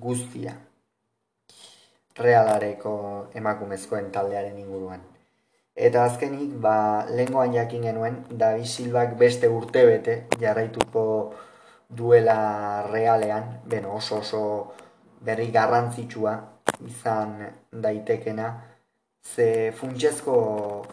guztia 0.05 0.55
realareko 2.19 2.93
emakumezkoen 3.35 4.11
taldearen 4.11 4.57
inguruan. 4.59 5.01
Eta 5.75 6.05
azkenik, 6.07 6.53
ba, 6.63 7.05
lengoan 7.11 7.53
jakin 7.53 7.83
genuen, 7.83 8.21
Davi 8.31 8.63
Silbak 8.65 9.17
beste 9.19 9.49
urte 9.51 9.83
bete 9.85 10.15
jarraituko 10.39 11.03
duela 11.89 12.37
realean, 12.87 13.49
beno 13.67 13.97
oso 13.97 14.21
oso 14.23 14.41
berri 15.27 15.49
garrantzitsua 15.51 16.37
izan 16.87 17.35
daitekena, 17.71 18.47
ze 19.35 19.73
funtsezko, 19.75 20.37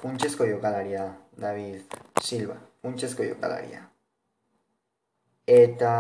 funtsezko 0.02 0.50
jokalaria 0.50 1.06
David 1.38 1.96
Silva, 2.20 2.58
funtsezko 2.82 3.24
jokalaria. 3.24 3.88
Eta 5.46 5.92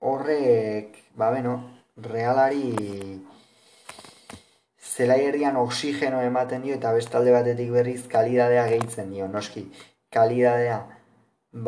horrek, 0.00 0.98
ba 1.16 1.30
beno, 1.32 1.54
realari 1.96 3.20
zelai 4.94 5.20
herrian 5.26 5.56
oksigeno 5.56 6.20
ematen 6.22 6.62
dio 6.62 6.76
eta 6.78 6.92
bestalde 6.94 7.32
batetik 7.34 7.70
berriz 7.74 8.02
kalidadea 8.08 8.66
gehitzen 8.72 9.10
dio, 9.10 9.28
noski. 9.28 9.64
Kalidadea 10.14 10.78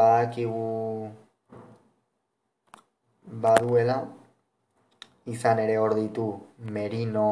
badakigu 0.00 1.10
baduela, 3.46 4.00
izan 5.26 5.58
ere 5.58 5.78
hor 5.82 5.96
ditu 5.98 6.28
Merino, 6.58 7.28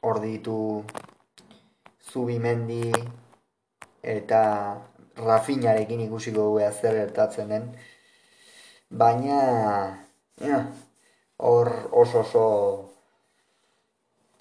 hor 0.00 0.20
ditu 0.20 0.84
Zubimendi 2.10 2.92
eta 4.02 4.42
Rafinarekin 5.20 6.00
ikusiko 6.06 6.46
dugu 6.46 6.60
zer 6.70 6.94
gertatzen 6.96 7.48
den. 7.48 7.66
Baina 8.90 9.40
hor 11.36 11.70
oso 11.92 12.20
oso 12.20 12.44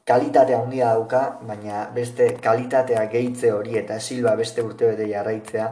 kalitatea 0.06 0.62
handia 0.64 0.94
dauka, 0.94 1.40
baina 1.46 1.84
beste 1.94 2.32
kalitatea 2.42 3.06
gehitze 3.12 3.52
hori 3.52 3.78
eta 3.78 4.00
Silva 4.00 4.36
beste 4.36 4.64
urte 4.64 4.88
bete 4.94 5.10
jarraitzea 5.12 5.68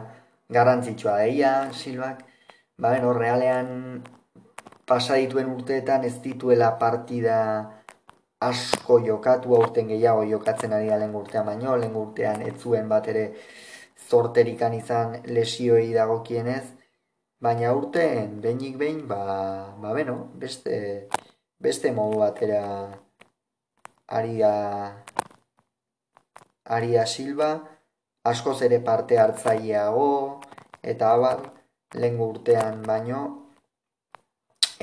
garrantzitsua. 0.50 1.16
Daia 1.24 1.72
Silvak, 1.72 2.22
ba 2.78 2.92
ben 2.94 3.08
realean 3.18 4.04
pasa 4.86 5.18
dituen 5.20 5.50
urteetan 5.52 6.04
ez 6.04 6.14
dituela 6.22 6.70
partida 6.78 7.38
asko 8.40 8.98
jokatu 9.06 9.54
aurten 9.54 9.88
gehiago 9.88 10.24
jokatzen 10.30 10.72
ari 10.72 10.88
da 10.88 10.98
lehen 10.98 11.14
urtean 11.14 11.46
baino, 11.46 11.76
lehen 11.76 11.96
urtean 11.96 12.42
ez 12.42 12.54
zuen 12.62 12.88
bat 12.88 13.08
ere 13.08 13.24
zorterikan 14.10 14.74
izan 14.74 15.16
lesioi 15.26 15.92
dagokienez, 15.94 16.64
Baina 17.40 17.70
urten, 17.70 18.40
behinik 18.42 18.78
behin, 18.78 19.04
ba, 19.06 19.18
ba 19.78 19.92
beno, 19.94 20.14
beste, 20.42 21.06
beste 21.62 21.92
modu 21.94 22.18
batera 22.18 22.62
aria, 24.20 24.50
aria 26.78 27.04
silba, 27.06 27.52
askoz 28.32 28.56
ere 28.66 28.80
parte 28.88 29.20
hartzaileago, 29.22 30.08
eta 30.82 31.12
abar, 31.14 31.44
lehen 31.94 32.18
urtean 32.26 32.82
baino, 32.90 33.22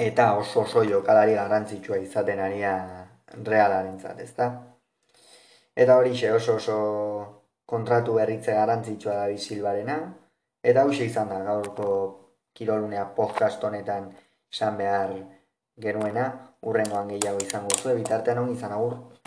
eta 0.07 0.31
oso 0.39 0.63
oso 0.63 0.87
jokalari 0.87 1.35
garrantzitsua 1.35 1.99
izaten 2.07 2.39
aria 2.39 2.71
zat, 3.99 4.19
ezta? 4.19 4.75
Eta 5.75 5.97
hori 5.97 6.13
oso 6.29 6.55
oso 6.55 6.75
kontratu 7.65 8.13
berritze 8.13 8.53
garrantzitsua 8.53 9.13
da 9.13 9.27
bizilbarena, 9.27 9.97
eta 10.63 10.81
hau 10.81 10.91
izan 10.91 11.29
da 11.29 11.39
gaurko 11.43 11.87
kirolunea 12.53 13.05
podcast 13.15 13.63
honetan 13.63 14.13
esan 14.51 14.77
behar 14.77 15.15
genuena, 15.77 16.29
urrengoan 16.61 17.07
gehiago 17.07 17.39
izango 17.43 17.75
zu, 17.75 17.95
bitartean 17.95 18.37
hon 18.37 18.53
izan 18.53 18.71
agur. 18.71 19.14